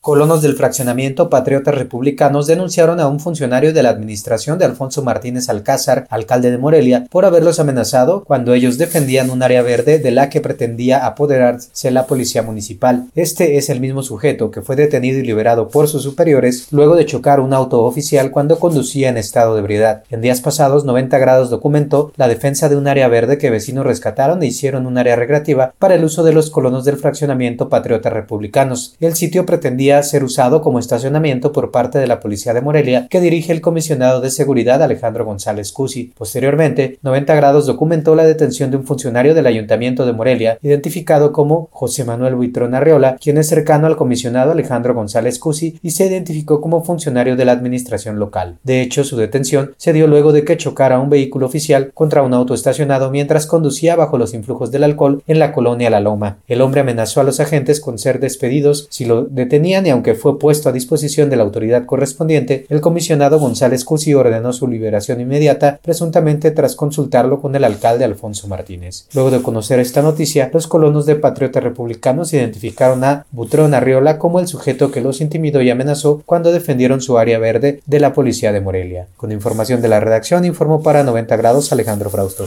[0.03, 5.49] Colonos del fraccionamiento Patriotas Republicanos denunciaron a un funcionario de la administración de Alfonso Martínez
[5.49, 10.29] Alcázar, alcalde de Morelia, por haberlos amenazado cuando ellos defendían un área verde de la
[10.29, 13.11] que pretendía apoderarse la policía municipal.
[13.15, 17.07] Este es el mismo sujeto que fue detenido y liberado por sus superiores luego de
[17.07, 20.03] chocar un auto oficial cuando conducía en estado de ebriedad.
[20.11, 24.43] En días pasados, 90 grados documentó la defensa de un área verde que vecinos rescataron
[24.43, 28.97] e hicieron un área recreativa para el uso de los colonos del fraccionamiento Patriotas Republicanos.
[28.99, 33.21] El sitio pretendía ser usado como estacionamiento por parte de la Policía de Morelia que
[33.21, 36.13] dirige el comisionado de seguridad Alejandro González Cusi.
[36.17, 41.69] Posteriormente, 90 grados documentó la detención de un funcionario del Ayuntamiento de Morelia, identificado como
[41.73, 46.61] José Manuel Buitrón Arriola, quien es cercano al comisionado Alejandro González Cusi y se identificó
[46.61, 48.59] como funcionario de la administración local.
[48.63, 52.35] De hecho, su detención se dio luego de que chocara un vehículo oficial contra un
[52.35, 56.39] auto estacionado mientras conducía bajo los influjos del alcohol en la colonia La Loma.
[56.47, 60.39] El hombre amenazó a los agentes con ser despedidos si lo detenían y aunque fue
[60.39, 65.79] puesto a disposición de la autoridad correspondiente, el comisionado González Cusi ordenó su liberación inmediata,
[65.83, 69.07] presuntamente tras consultarlo con el alcalde Alfonso Martínez.
[69.15, 74.41] Luego de conocer esta noticia, los colonos de Patriotas Republicanos identificaron a Butrón Arriola como
[74.41, 78.53] el sujeto que los intimidó y amenazó cuando defendieron su área verde de la policía
[78.53, 79.09] de Morelia.
[79.17, 82.47] Con información de la redacción, informó para 90 grados Alejandro Frausto.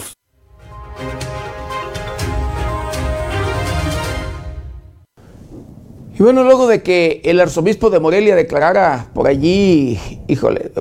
[6.17, 9.99] Y bueno, luego de que el arzobispo de Morelia declarara por allí,
[10.29, 10.71] híjole,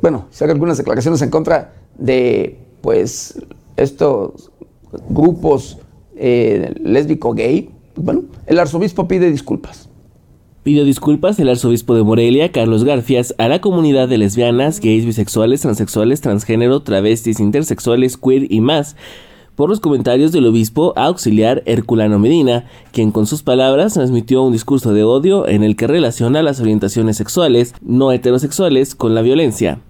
[0.00, 3.40] bueno, haga algunas declaraciones en contra de, pues,
[3.76, 4.52] estos
[5.08, 5.78] grupos
[6.16, 9.88] eh, lésbico-gay, pues bueno, el arzobispo pide disculpas.
[10.62, 15.60] Pidió disculpas el arzobispo de Morelia, Carlos Garfias, a la comunidad de lesbianas, gays, bisexuales,
[15.60, 18.96] transexuales, transgénero, travestis, intersexuales, queer y más
[19.56, 24.92] por los comentarios del obispo auxiliar Herculano Medina, quien con sus palabras transmitió un discurso
[24.92, 29.80] de odio en el que relaciona las orientaciones sexuales no heterosexuales con la violencia.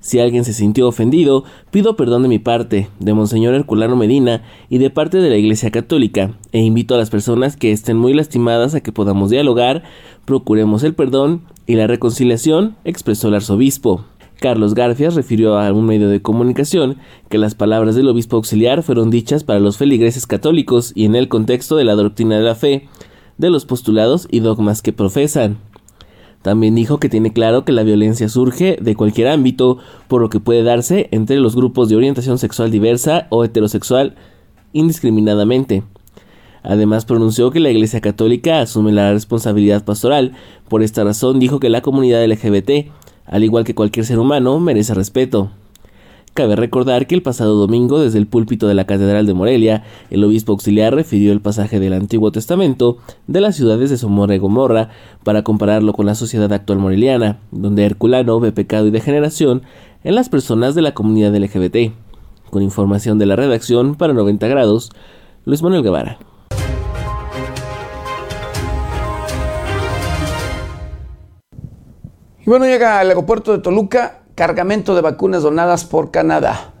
[0.00, 4.78] Si alguien se sintió ofendido, pido perdón de mi parte, de Monseñor Herculano Medina y
[4.78, 8.76] de parte de la Iglesia Católica, e invito a las personas que estén muy lastimadas
[8.76, 9.82] a que podamos dialogar,
[10.24, 14.04] procuremos el perdón y la reconciliación, expresó el arzobispo.
[14.40, 16.98] Carlos Garfias refirió a un medio de comunicación
[17.30, 21.28] que las palabras del obispo auxiliar fueron dichas para los feligreses católicos y en el
[21.28, 22.88] contexto de la doctrina de la fe,
[23.38, 25.56] de los postulados y dogmas que profesan.
[26.42, 30.38] También dijo que tiene claro que la violencia surge de cualquier ámbito, por lo que
[30.38, 34.14] puede darse entre los grupos de orientación sexual diversa o heterosexual
[34.72, 35.82] indiscriminadamente.
[36.62, 40.32] Además pronunció que la Iglesia Católica asume la responsabilidad pastoral.
[40.68, 42.90] Por esta razón dijo que la comunidad LGBT
[43.26, 45.50] al igual que cualquier ser humano, merece respeto.
[46.36, 50.22] Cabe recordar que el pasado domingo, desde el púlpito de la Catedral de Morelia, el
[50.22, 54.90] obispo auxiliar refirió el pasaje del Antiguo Testamento de las ciudades de Somorra y Gomorra
[55.24, 59.62] para compararlo con la sociedad actual moreliana, donde Herculano ve pecado y degeneración
[60.04, 61.94] en las personas de la comunidad LGBT.
[62.50, 64.90] Con información de la redacción para 90 grados,
[65.46, 66.18] Luis Manuel Guevara.
[72.46, 76.74] Y bueno, llega al aeropuerto de Toluca cargamento de vacunas donadas por Canadá.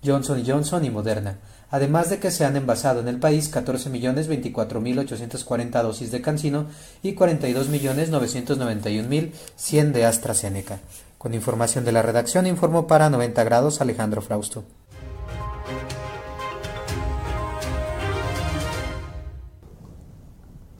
[0.06, 1.38] Johnson Johnson y Moderna,
[1.72, 6.66] además de que se han envasado en el país 14.024.840 dosis de CanSino
[7.02, 10.80] y 42.991.100 de AstraZeneca.
[11.18, 14.66] Con información de la redacción informó para 90 grados Alejandro Frausto.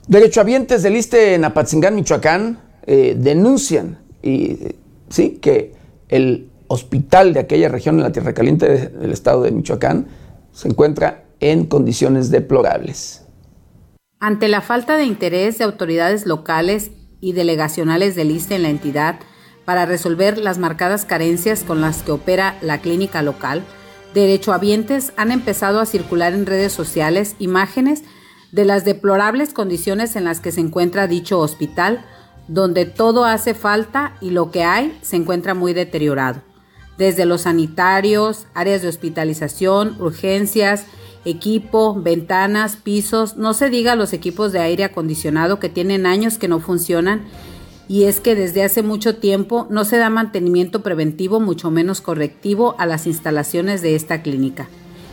[0.06, 4.58] Derechohabientes del ISTE en Apatzingán, Michoacán, eh, denuncian y
[5.08, 5.72] sí, que
[6.08, 10.06] el hospital de aquella región en la Tierra Caliente del estado de Michoacán
[10.52, 13.26] se encuentra en condiciones deplorables.
[14.20, 16.90] Ante la falta de interés de autoridades locales
[17.20, 19.16] y delegacionales del ISTE en la entidad
[19.64, 23.62] para resolver las marcadas carencias con las que opera la clínica local,
[24.12, 28.02] derechohabientes han empezado a circular en redes sociales imágenes
[28.54, 32.04] de las deplorables condiciones en las que se encuentra dicho hospital,
[32.46, 36.40] donde todo hace falta y lo que hay se encuentra muy deteriorado.
[36.96, 40.86] Desde los sanitarios, áreas de hospitalización, urgencias,
[41.24, 46.46] equipo, ventanas, pisos, no se diga los equipos de aire acondicionado que tienen años que
[46.46, 47.22] no funcionan
[47.88, 52.76] y es que desde hace mucho tiempo no se da mantenimiento preventivo, mucho menos correctivo,
[52.78, 54.68] a las instalaciones de esta clínica.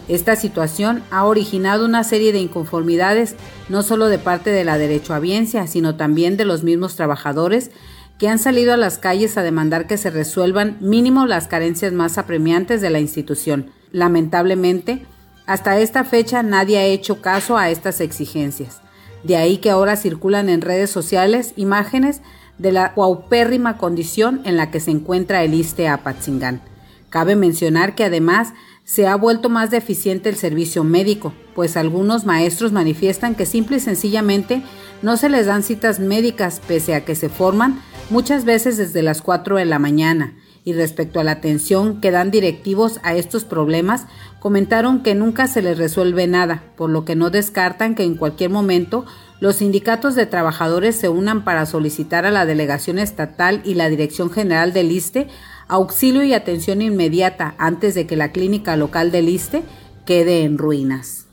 [0.08, 3.36] Esta situación ha originado una serie de inconformidades,
[3.70, 7.72] no solo de parte de la derechohabiencia, sino también de los mismos trabajadores
[8.18, 12.18] que han salido a las calles a demandar que se resuelvan mínimo las carencias más
[12.18, 13.72] apremiantes de la institución.
[13.92, 15.06] Lamentablemente,
[15.48, 18.82] hasta esta fecha nadie ha hecho caso a estas exigencias.
[19.24, 22.22] De ahí que ahora circulan en redes sociales imágenes
[22.58, 26.62] de la paupérrima condición en la que se encuentra el ISTE Apatzingán.
[27.10, 28.54] Cabe mencionar que además
[28.84, 33.80] se ha vuelto más deficiente el servicio médico, pues algunos maestros manifiestan que simple y
[33.80, 34.64] sencillamente
[35.02, 39.22] no se les dan citas médicas pese a que se forman muchas veces desde las
[39.22, 40.36] 4 de la mañana.
[40.64, 44.06] Y respecto a la atención que dan directivos a estos problemas,
[44.40, 48.52] comentaron que nunca se les resuelve nada, por lo que no descartan que en cualquier
[48.52, 49.06] momento
[49.40, 54.30] los sindicatos de trabajadores se unan para solicitar a la delegación estatal y la Dirección
[54.30, 55.30] General del ISTE
[55.72, 59.64] auxilio y atención inmediata antes de que la clínica local del ISTE
[60.06, 61.28] quede en ruinas.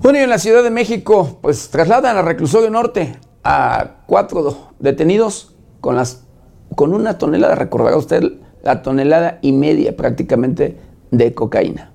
[0.00, 5.54] Bueno, y en la Ciudad de México, pues trasladan al reclusorio norte a cuatro detenidos
[5.82, 6.26] con, las,
[6.74, 8.22] con una tonelada, recordará usted,
[8.62, 10.78] la tonelada y media prácticamente
[11.10, 11.93] de cocaína.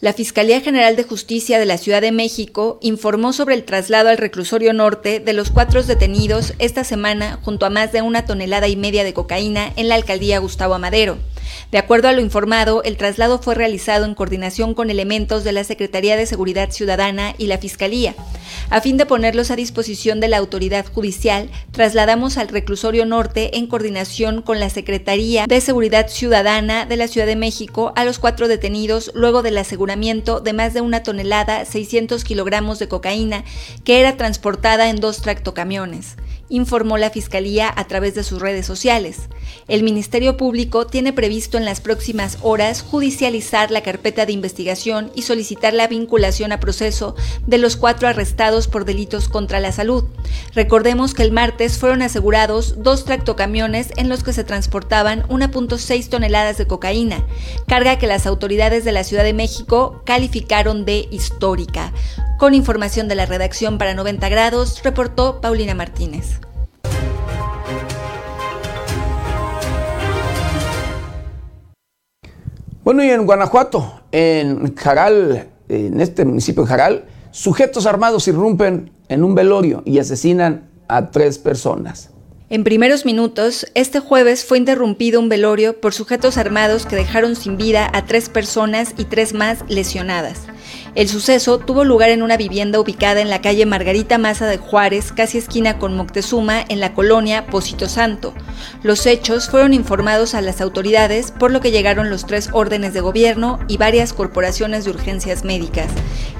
[0.00, 4.16] La Fiscalía General de Justicia de la Ciudad de México informó sobre el traslado al
[4.16, 8.76] reclusorio norte de los cuatro detenidos esta semana junto a más de una tonelada y
[8.76, 11.18] media de cocaína en la alcaldía Gustavo Amadero.
[11.70, 15.64] De acuerdo a lo informado, el traslado fue realizado en coordinación con elementos de la
[15.64, 18.14] Secretaría de Seguridad Ciudadana y la Fiscalía.
[18.70, 23.66] A fin de ponerlos a disposición de la autoridad judicial, trasladamos al reclusorio norte en
[23.66, 28.48] coordinación con la Secretaría de Seguridad Ciudadana de la Ciudad de México a los cuatro
[28.48, 33.44] detenidos luego del aseguramiento de más de una tonelada, 600 kilogramos de cocaína,
[33.84, 36.16] que era transportada en dos tractocamiones
[36.48, 39.28] informó la Fiscalía a través de sus redes sociales.
[39.66, 45.22] El Ministerio Público tiene previsto en las próximas horas judicializar la carpeta de investigación y
[45.22, 47.14] solicitar la vinculación a proceso
[47.46, 50.04] de los cuatro arrestados por delitos contra la salud.
[50.54, 56.58] Recordemos que el martes fueron asegurados dos tractocamiones en los que se transportaban 1.6 toneladas
[56.58, 57.24] de cocaína,
[57.66, 61.92] carga que las autoridades de la Ciudad de México calificaron de histórica.
[62.38, 66.38] Con información de la redacción para 90 grados, reportó Paulina Martínez.
[72.84, 79.24] Bueno, y en Guanajuato, en Jaral, en este municipio de Jaral, sujetos armados irrumpen en
[79.24, 82.10] un velorio y asesinan a tres personas.
[82.50, 87.56] En primeros minutos, este jueves fue interrumpido un velorio por sujetos armados que dejaron sin
[87.56, 90.46] vida a tres personas y tres más lesionadas.
[90.98, 95.12] El suceso tuvo lugar en una vivienda ubicada en la calle Margarita Maza de Juárez,
[95.12, 98.34] casi esquina con Moctezuma, en la colonia Pósito Santo.
[98.82, 103.00] Los hechos fueron informados a las autoridades, por lo que llegaron los tres órdenes de
[103.00, 105.86] gobierno y varias corporaciones de urgencias médicas.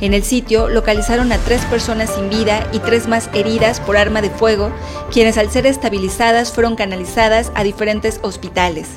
[0.01, 4.23] En el sitio localizaron a tres personas sin vida y tres más heridas por arma
[4.23, 4.73] de fuego,
[5.13, 8.89] quienes al ser estabilizadas fueron canalizadas a diferentes hospitales.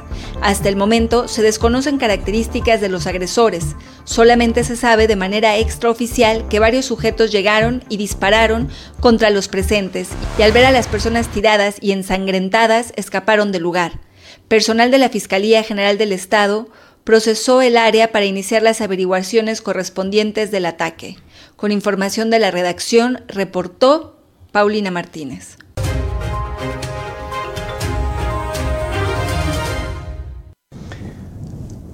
[0.42, 6.48] Hasta el momento se desconocen características de los agresores, solamente se sabe de manera extraoficial
[6.48, 11.28] que varios sujetos llegaron y dispararon contra los presentes y al ver a las personas
[11.28, 14.00] tiradas y ensangrentadas escaparon del lugar.
[14.48, 16.70] Personal de la Fiscalía General del Estado
[17.04, 21.18] procesó el área para iniciar las averiguaciones correspondientes del ataque.
[21.56, 24.20] Con información de la redacción, reportó
[24.52, 25.58] Paulina Martínez.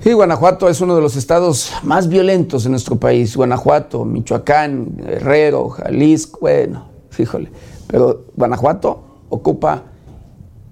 [0.07, 3.35] Sí, Guanajuato es uno de los estados más violentos en nuestro país.
[3.35, 7.51] Guanajuato, Michoacán, Guerrero, Jalisco, bueno, fíjole.
[7.87, 9.83] Pero Guanajuato ocupa,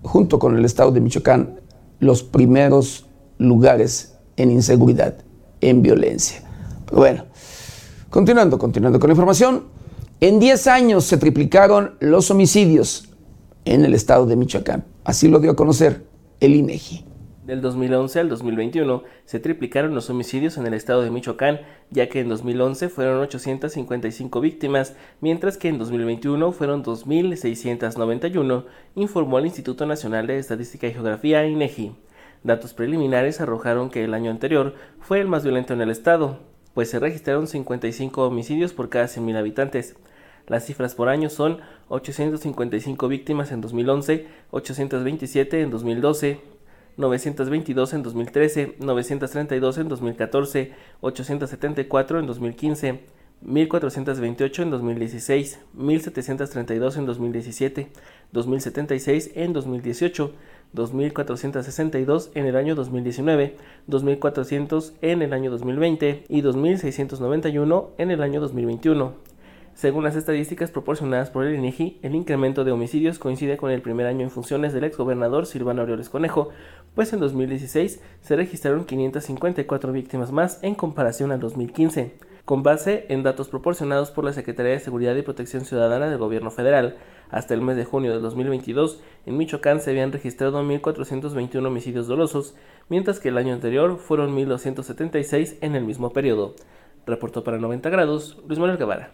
[0.03, 1.59] junto con el estado de Michoacán,
[1.99, 3.07] los primeros
[3.38, 5.15] lugares en inseguridad,
[5.59, 6.41] en violencia.
[6.93, 7.25] Bueno,
[8.09, 9.65] continuando, continuando con la información.
[10.21, 13.09] En 10 años se triplicaron los homicidios
[13.65, 14.86] en el estado de Michoacán.
[15.03, 16.05] Así lo dio a conocer
[16.39, 17.14] el INEGI.
[17.45, 22.19] Del 2011 al 2021 se triplicaron los homicidios en el estado de Michoacán, ya que
[22.19, 28.65] en 2011 fueron 855 víctimas, mientras que en 2021 fueron 2.691,
[28.95, 31.91] informó el Instituto Nacional de Estadística y Geografía, INEGI.
[32.41, 36.39] Datos preliminares arrojaron que el año anterior fue el más violento en el estado,
[36.73, 39.95] pues se registraron 55 homicidios por cada 100.000 habitantes.
[40.47, 41.59] Las cifras por año son
[41.89, 46.55] 855 víctimas en 2011, 827 en 2012,
[46.97, 52.99] 922 en 2013, 932 en 2014, 874 en 2015,
[53.41, 57.88] 1428 en 2016, 1732 en 2017,
[58.31, 60.31] 2076 en 2018,
[60.73, 63.57] 2462 en el año 2019,
[63.88, 69.35] 2400 en el año 2020 y 2691 en el año 2021.
[69.76, 74.07] Según las estadísticas proporcionadas por el INEGI, el incremento de homicidios coincide con el primer
[74.07, 76.47] año en funciones del exgobernador Silvano Aureoles Conejo,
[76.95, 82.15] pues en 2016 se registraron 554 víctimas más en comparación al 2015.
[82.45, 86.52] Con base en datos proporcionados por la Secretaría de Seguridad y Protección Ciudadana del Gobierno
[86.52, 86.95] Federal,
[87.30, 92.56] hasta el mes de junio de 2022, en Michoacán se habían registrado 1.421 homicidios dolosos,
[92.88, 96.56] mientras que el año anterior fueron 1.276 en el mismo periodo.
[97.06, 99.11] Reportó para 90 grados Luis Manuel Guevara.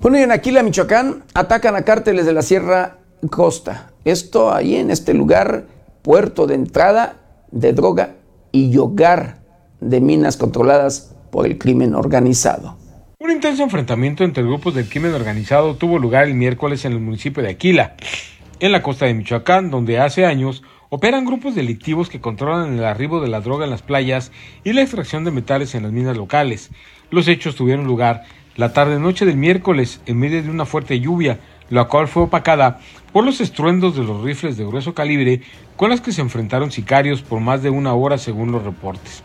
[0.00, 2.98] Bueno, y en Aquila, Michoacán, atacan a cárteles de la Sierra
[3.30, 3.90] Costa.
[4.04, 5.64] Esto ahí en este lugar,
[6.02, 7.16] puerto de entrada
[7.50, 8.14] de droga
[8.52, 9.40] y hogar
[9.80, 12.76] de minas controladas por el crimen organizado.
[13.18, 17.42] Un intenso enfrentamiento entre grupos del crimen organizado tuvo lugar el miércoles en el municipio
[17.42, 17.96] de Aquila,
[18.60, 23.20] en la costa de Michoacán, donde hace años operan grupos delictivos que controlan el arribo
[23.20, 24.30] de la droga en las playas
[24.62, 26.70] y la extracción de metales en las minas locales.
[27.10, 28.24] Los hechos tuvieron lugar
[28.58, 31.38] la tarde-noche del miércoles en medio de una fuerte lluvia,
[31.70, 32.80] la cual fue opacada
[33.12, 35.42] por los estruendos de los rifles de grueso calibre
[35.76, 39.22] con los que se enfrentaron sicarios por más de una hora según los reportes.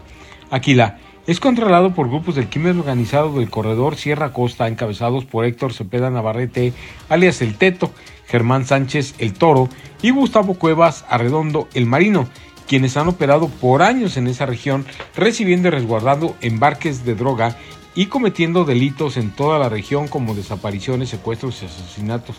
[0.51, 5.73] Aquila es controlado por grupos del crimen organizado del corredor Sierra Costa encabezados por Héctor
[5.73, 6.72] Cepeda Navarrete,
[7.10, 7.91] alias El Teto,
[8.27, 9.68] Germán Sánchez El Toro
[10.03, 12.27] y Gustavo Cuevas Arredondo El Marino,
[12.68, 14.85] quienes han operado por años en esa región
[15.15, 17.57] recibiendo y resguardando embarques de droga
[17.95, 22.37] y cometiendo delitos en toda la región como desapariciones, secuestros y asesinatos.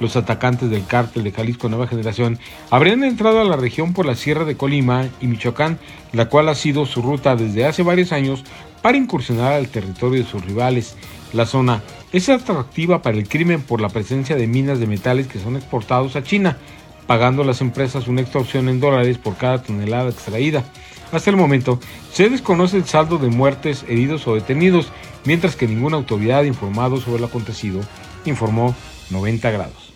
[0.00, 2.38] Los atacantes del cártel de Jalisco Nueva Generación
[2.70, 5.78] habrían entrado a la región por la Sierra de Colima y Michoacán,
[6.12, 8.44] la cual ha sido su ruta desde hace varios años
[8.82, 10.96] para incursionar al territorio de sus rivales.
[11.32, 11.82] La zona
[12.12, 16.16] es atractiva para el crimen por la presencia de minas de metales que son exportados
[16.16, 16.58] a China,
[17.06, 20.64] pagando a las empresas una extorsión en dólares por cada tonelada extraída.
[21.12, 21.78] Hasta el momento,
[22.12, 24.88] se desconoce el saldo de muertes, heridos o detenidos,
[25.24, 27.80] mientras que ninguna autoridad ha informado sobre lo acontecido,
[28.24, 28.74] informó
[29.10, 29.92] 90 grados.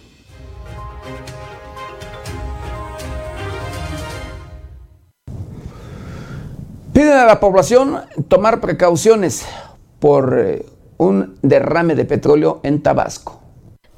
[6.93, 9.47] Piden a la población tomar precauciones
[10.01, 10.67] por eh,
[10.97, 13.40] un derrame de petróleo en Tabasco.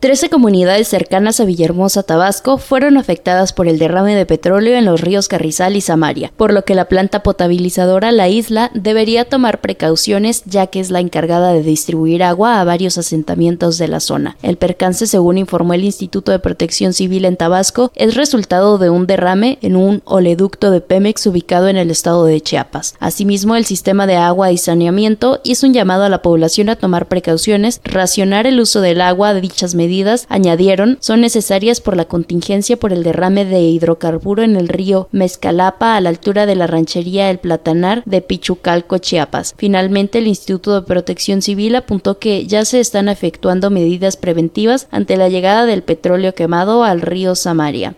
[0.03, 5.01] Trece comunidades cercanas a Villahermosa, Tabasco, fueron afectadas por el derrame de petróleo en los
[5.01, 10.43] ríos Carrizal y Samaria, por lo que la planta potabilizadora La Isla debería tomar precauciones
[10.45, 14.37] ya que es la encargada de distribuir agua a varios asentamientos de la zona.
[14.43, 19.07] El percance, según informó el Instituto de Protección Civil en Tabasco, es resultado de un
[19.07, 22.97] derrame en un oleoducto de Pemex ubicado en el estado de Chiapas.
[22.99, 27.07] Asimismo, el sistema de agua y saneamiento hizo un llamado a la población a tomar
[27.07, 29.92] precauciones, racionar el uso del agua de dichas medidas
[30.29, 35.97] añadieron, son necesarias por la contingencia por el derrame de hidrocarburo en el río Mezcalapa
[35.97, 39.55] a la altura de la ranchería El Platanar de Pichucalco, Chiapas.
[39.57, 45.17] Finalmente, el Instituto de Protección Civil apuntó que ya se están efectuando medidas preventivas ante
[45.17, 47.95] la llegada del petróleo quemado al río Samaria.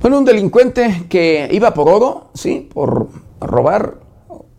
[0.00, 3.08] Bueno, un delincuente que iba por oro, sí, por
[3.38, 3.98] robar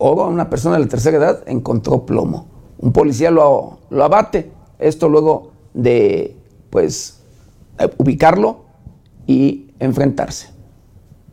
[0.04, 2.48] o una persona de la tercera edad encontró plomo.
[2.80, 4.50] Un policía lo, lo abate.
[4.80, 6.36] Esto luego de,
[6.72, 7.24] pues,
[7.98, 8.66] ubicarlo
[9.28, 10.50] y enfrentarse.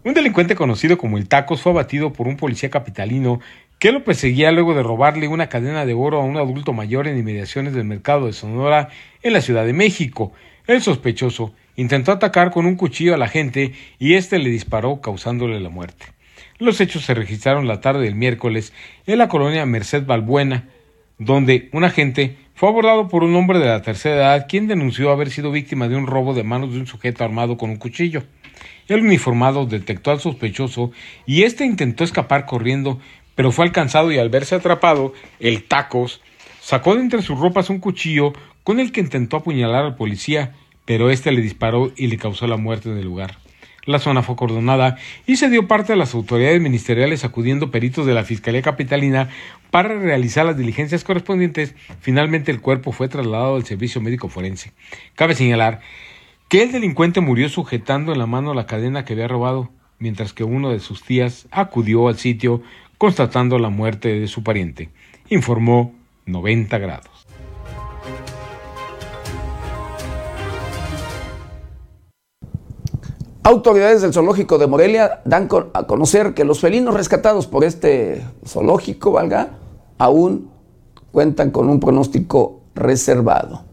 [0.05, 3.41] Un delincuente conocido como el Tacos fue abatido por un policía capitalino
[3.79, 7.17] que lo perseguía luego de robarle una cadena de oro a un adulto mayor en
[7.17, 8.91] inmediaciones del mercado de Sonora
[9.23, 10.33] en la Ciudad de México.
[10.67, 15.59] El sospechoso intentó atacar con un cuchillo a la gente y éste le disparó causándole
[15.59, 16.18] la muerte.
[16.61, 18.73] Los hechos se registraron la tarde del miércoles
[19.07, 20.69] en la colonia Merced Balbuena,
[21.17, 25.31] donde un agente fue abordado por un hombre de la tercera edad quien denunció haber
[25.31, 28.25] sido víctima de un robo de manos de un sujeto armado con un cuchillo.
[28.89, 30.91] El uniformado detectó al sospechoso
[31.27, 32.99] y éste intentó escapar corriendo,
[33.37, 36.21] pero fue alcanzado y al verse atrapado, el tacos
[36.61, 38.33] sacó de entre sus ropas un cuchillo
[38.65, 42.57] con el que intentó apuñalar al policía, pero éste le disparó y le causó la
[42.57, 43.39] muerte en el lugar.
[43.89, 48.13] La zona fue acordonada y se dio parte a las autoridades ministeriales acudiendo peritos de
[48.13, 49.31] la Fiscalía Capitalina
[49.71, 51.75] para realizar las diligencias correspondientes.
[51.99, 54.73] Finalmente el cuerpo fue trasladado al servicio médico forense.
[55.15, 55.81] Cabe señalar
[56.49, 60.45] que el delincuente murió sujetando en la mano la cadena que había robado, mientras que
[60.45, 62.63] uno de sus tías acudió al sitio
[62.99, 64.91] constatando la muerte de su pariente,
[65.31, 65.95] informó
[66.27, 67.18] 90 grados.
[73.43, 79.13] Autoridades del zoológico de Morelia dan a conocer que los felinos rescatados por este zoológico,
[79.13, 79.51] valga,
[79.97, 80.51] aún
[81.13, 83.68] cuentan con un pronóstico reservado.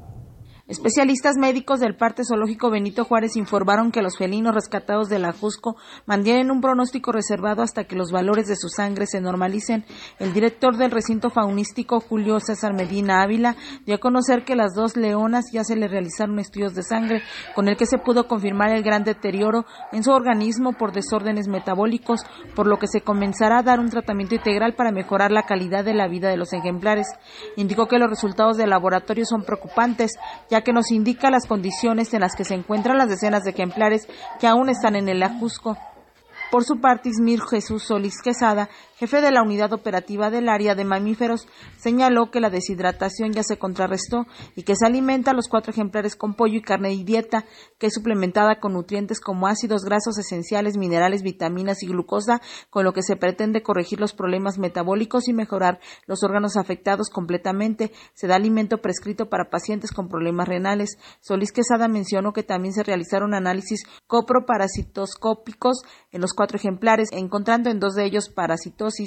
[0.68, 5.76] Especialistas médicos del Parque Zoológico Benito Juárez informaron que los felinos rescatados de la Jusco
[6.08, 9.86] mantienen un pronóstico reservado hasta que los valores de su sangre se normalicen.
[10.18, 13.56] El director del recinto faunístico, Julio César Medina Ávila,
[13.86, 17.22] dio a conocer que las dos leonas ya se le realizaron estudios de sangre,
[17.54, 22.22] con el que se pudo confirmar el gran deterioro en su organismo por desórdenes metabólicos,
[22.56, 25.94] por lo que se comenzará a dar un tratamiento integral para mejorar la calidad de
[25.94, 27.06] la vida de los ejemplares.
[27.56, 30.14] Indicó que los resultados del laboratorio son preocupantes,
[30.62, 34.08] que nos indica las condiciones en las que se encuentran las decenas de ejemplares
[34.40, 35.78] que aún están en el ajusco.
[36.52, 40.86] Por su parte, Ismir Jesús Solís Quesada, jefe de la unidad operativa del área de
[40.86, 41.48] mamíferos,
[41.78, 46.16] señaló que la deshidratación ya se contrarrestó y que se alimenta a los cuatro ejemplares
[46.16, 47.46] con pollo y carne y dieta,
[47.78, 52.94] que es suplementada con nutrientes como ácidos grasos esenciales, minerales, vitaminas y glucosa, con lo
[52.94, 57.92] que se pretende corregir los problemas metabólicos y mejorar los órganos afectados completamente.
[58.14, 60.98] Se da alimento prescrito para pacientes con problemas renales.
[61.22, 67.80] Solís Quesada mencionó que también se realizaron análisis coproparasitoscópicos en los cuatro ejemplares, encontrando en
[67.80, 68.30] dos de ellos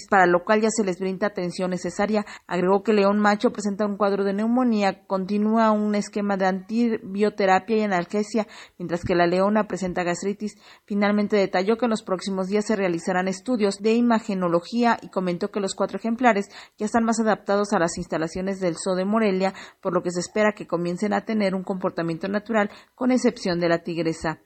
[0.09, 2.25] para lo cual ya se les brinda atención necesaria.
[2.47, 7.83] Agregó que León Macho presenta un cuadro de neumonía, continúa un esquema de antibioterapia y
[7.83, 8.47] analgesia,
[8.79, 10.57] mientras que la leona presenta gastritis.
[10.85, 15.61] Finalmente detalló que en los próximos días se realizarán estudios de imagenología y comentó que
[15.61, 19.95] los cuatro ejemplares ya están más adaptados a las instalaciones del Zoo de Morelia, por
[19.95, 23.83] lo que se espera que comiencen a tener un comportamiento natural, con excepción de la
[23.83, 24.41] tigresa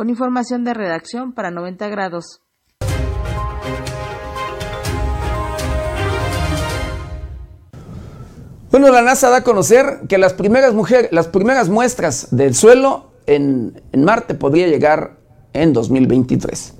[0.00, 2.40] con información de redacción para 90 grados.
[8.70, 13.10] Bueno, la NASA da a conocer que las primeras, mujeres, las primeras muestras del suelo
[13.26, 15.16] en, en Marte podría llegar
[15.52, 16.74] en 2023.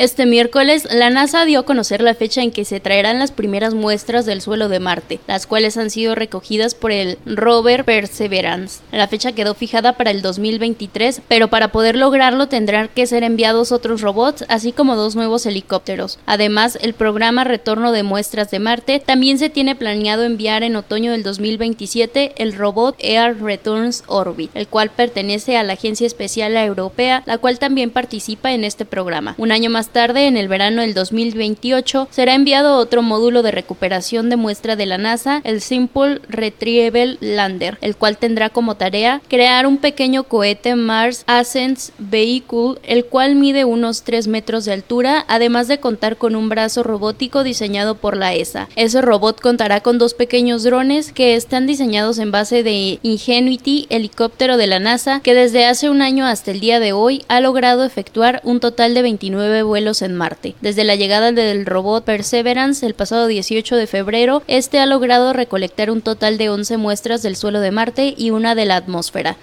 [0.00, 3.74] Este miércoles, la NASA dio a conocer la fecha en que se traerán las primeras
[3.74, 8.80] muestras del suelo de Marte, las cuales han sido recogidas por el rover Perseverance.
[8.92, 13.72] La fecha quedó fijada para el 2023, pero para poder lograrlo tendrán que ser enviados
[13.72, 16.18] otros robots, así como dos nuevos helicópteros.
[16.24, 21.12] Además, el programa Retorno de Muestras de Marte también se tiene planeado enviar en otoño
[21.12, 27.22] del 2027 el robot Air Returns Orbit, el cual pertenece a la Agencia Espacial Europea,
[27.26, 29.34] la cual también participa en este programa.
[29.36, 34.30] Un año más tarde, en el verano del 2028, será enviado otro módulo de recuperación
[34.30, 39.66] de muestra de la NASA, el Simple Retrieval Lander, el cual tendrá como tarea crear
[39.66, 45.68] un pequeño cohete Mars Ascent Vehicle, el cual mide unos 3 metros de altura, además
[45.68, 48.68] de contar con un brazo robótico diseñado por la ESA.
[48.76, 54.56] Ese robot contará con dos pequeños drones que están diseñados en base de Ingenuity, helicóptero
[54.56, 57.84] de la NASA, que desde hace un año hasta el día de hoy ha logrado
[57.84, 60.54] efectuar un total de 29 vuelos en Marte.
[60.60, 65.90] Desde la llegada del robot Perseverance el pasado 18 de febrero, este ha logrado recolectar
[65.90, 69.38] un total de 11 muestras del suelo de Marte y una de la atmósfera.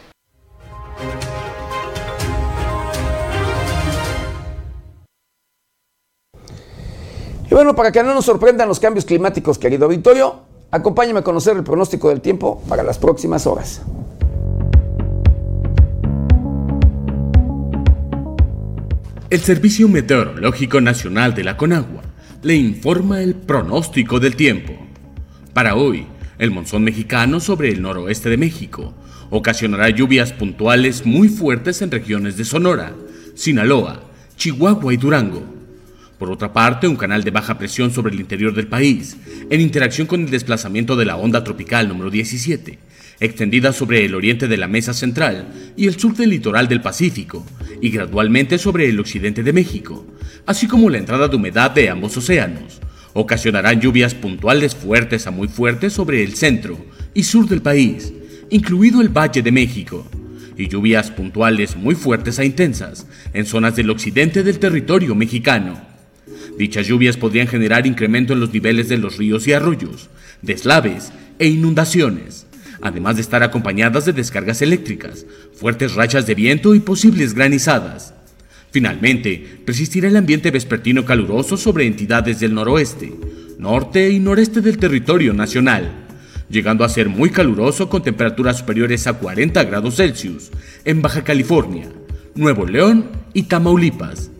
[7.49, 11.57] Y bueno, para que no nos sorprendan los cambios climáticos, querido auditorio, acompáñame a conocer
[11.57, 13.81] el pronóstico del tiempo para las próximas horas.
[19.29, 22.01] El Servicio Meteorológico Nacional de la Conagua
[22.43, 24.73] le informa el pronóstico del tiempo.
[25.53, 26.07] Para hoy,
[26.39, 28.93] el monzón mexicano sobre el noroeste de México
[29.29, 32.93] ocasionará lluvias puntuales muy fuertes en regiones de Sonora,
[33.35, 34.01] Sinaloa,
[34.37, 35.43] Chihuahua y Durango.
[36.17, 39.17] Por otra parte, un canal de baja presión sobre el interior del país,
[39.49, 42.79] en interacción con el desplazamiento de la onda tropical número 17,
[43.19, 47.45] extendida sobre el oriente de la Mesa Central y el sur del litoral del Pacífico,
[47.81, 50.05] y gradualmente sobre el occidente de México,
[50.45, 52.81] así como la entrada de humedad de ambos océanos.
[53.13, 56.77] Ocasionarán lluvias puntuales fuertes a muy fuertes sobre el centro
[57.13, 58.13] y sur del país,
[58.49, 60.07] incluido el Valle de México,
[60.55, 65.81] y lluvias puntuales muy fuertes a intensas en zonas del occidente del territorio mexicano.
[66.57, 70.09] Dichas lluvias podrían generar incremento en los niveles de los ríos y arroyos,
[70.41, 72.46] deslaves e inundaciones
[72.81, 78.13] además de estar acompañadas de descargas eléctricas, fuertes rachas de viento y posibles granizadas.
[78.71, 83.13] Finalmente, persistirá el ambiente vespertino caluroso sobre entidades del noroeste,
[83.57, 86.07] norte y noreste del territorio nacional,
[86.49, 90.51] llegando a ser muy caluroso con temperaturas superiores a 40 grados Celsius
[90.85, 91.89] en Baja California,
[92.35, 94.31] Nuevo León y Tamaulipas.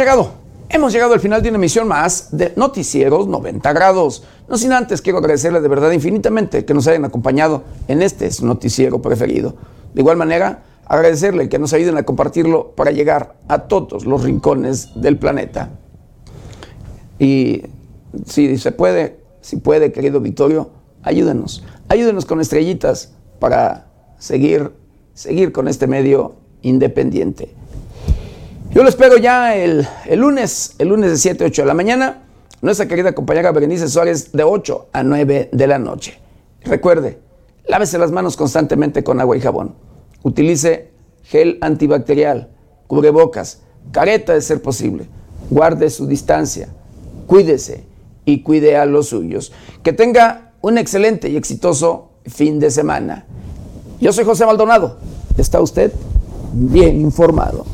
[0.00, 0.30] Llegado,
[0.70, 4.24] hemos llegado al final de una emisión más de Noticieros 90 grados.
[4.48, 9.02] No sin antes quiero agradecerles de verdad infinitamente que nos hayan acompañado en este noticiero
[9.02, 9.56] preferido.
[9.92, 14.88] De igual manera, agradecerle que nos ayuden a compartirlo para llegar a todos los rincones
[14.94, 15.68] del planeta.
[17.18, 17.64] Y
[18.24, 20.70] si se puede, si puede, querido Victorio,
[21.02, 21.62] ayúdenos.
[21.88, 24.72] Ayúdenos con estrellitas para seguir,
[25.12, 27.59] seguir con este medio independiente.
[28.72, 29.84] Yo lo espero ya el,
[30.14, 32.22] lunes, el lunes de 7 a 8 de la mañana.
[32.62, 36.20] Nuestra querida compañera Berenice Suárez de 8 a 9 de la noche.
[36.62, 37.18] Recuerde,
[37.66, 39.74] lávese las manos constantemente con agua y jabón.
[40.22, 40.92] Utilice
[41.24, 42.48] gel antibacterial,
[42.86, 45.06] cubrebocas, careta de ser posible.
[45.50, 46.68] Guarde su distancia.
[47.26, 47.84] Cuídese
[48.24, 49.52] y cuide a los suyos.
[49.82, 53.26] Que tenga un excelente y exitoso fin de semana.
[54.00, 54.98] Yo soy José Maldonado.
[55.36, 55.92] ¿Está usted
[56.52, 57.66] bien informado?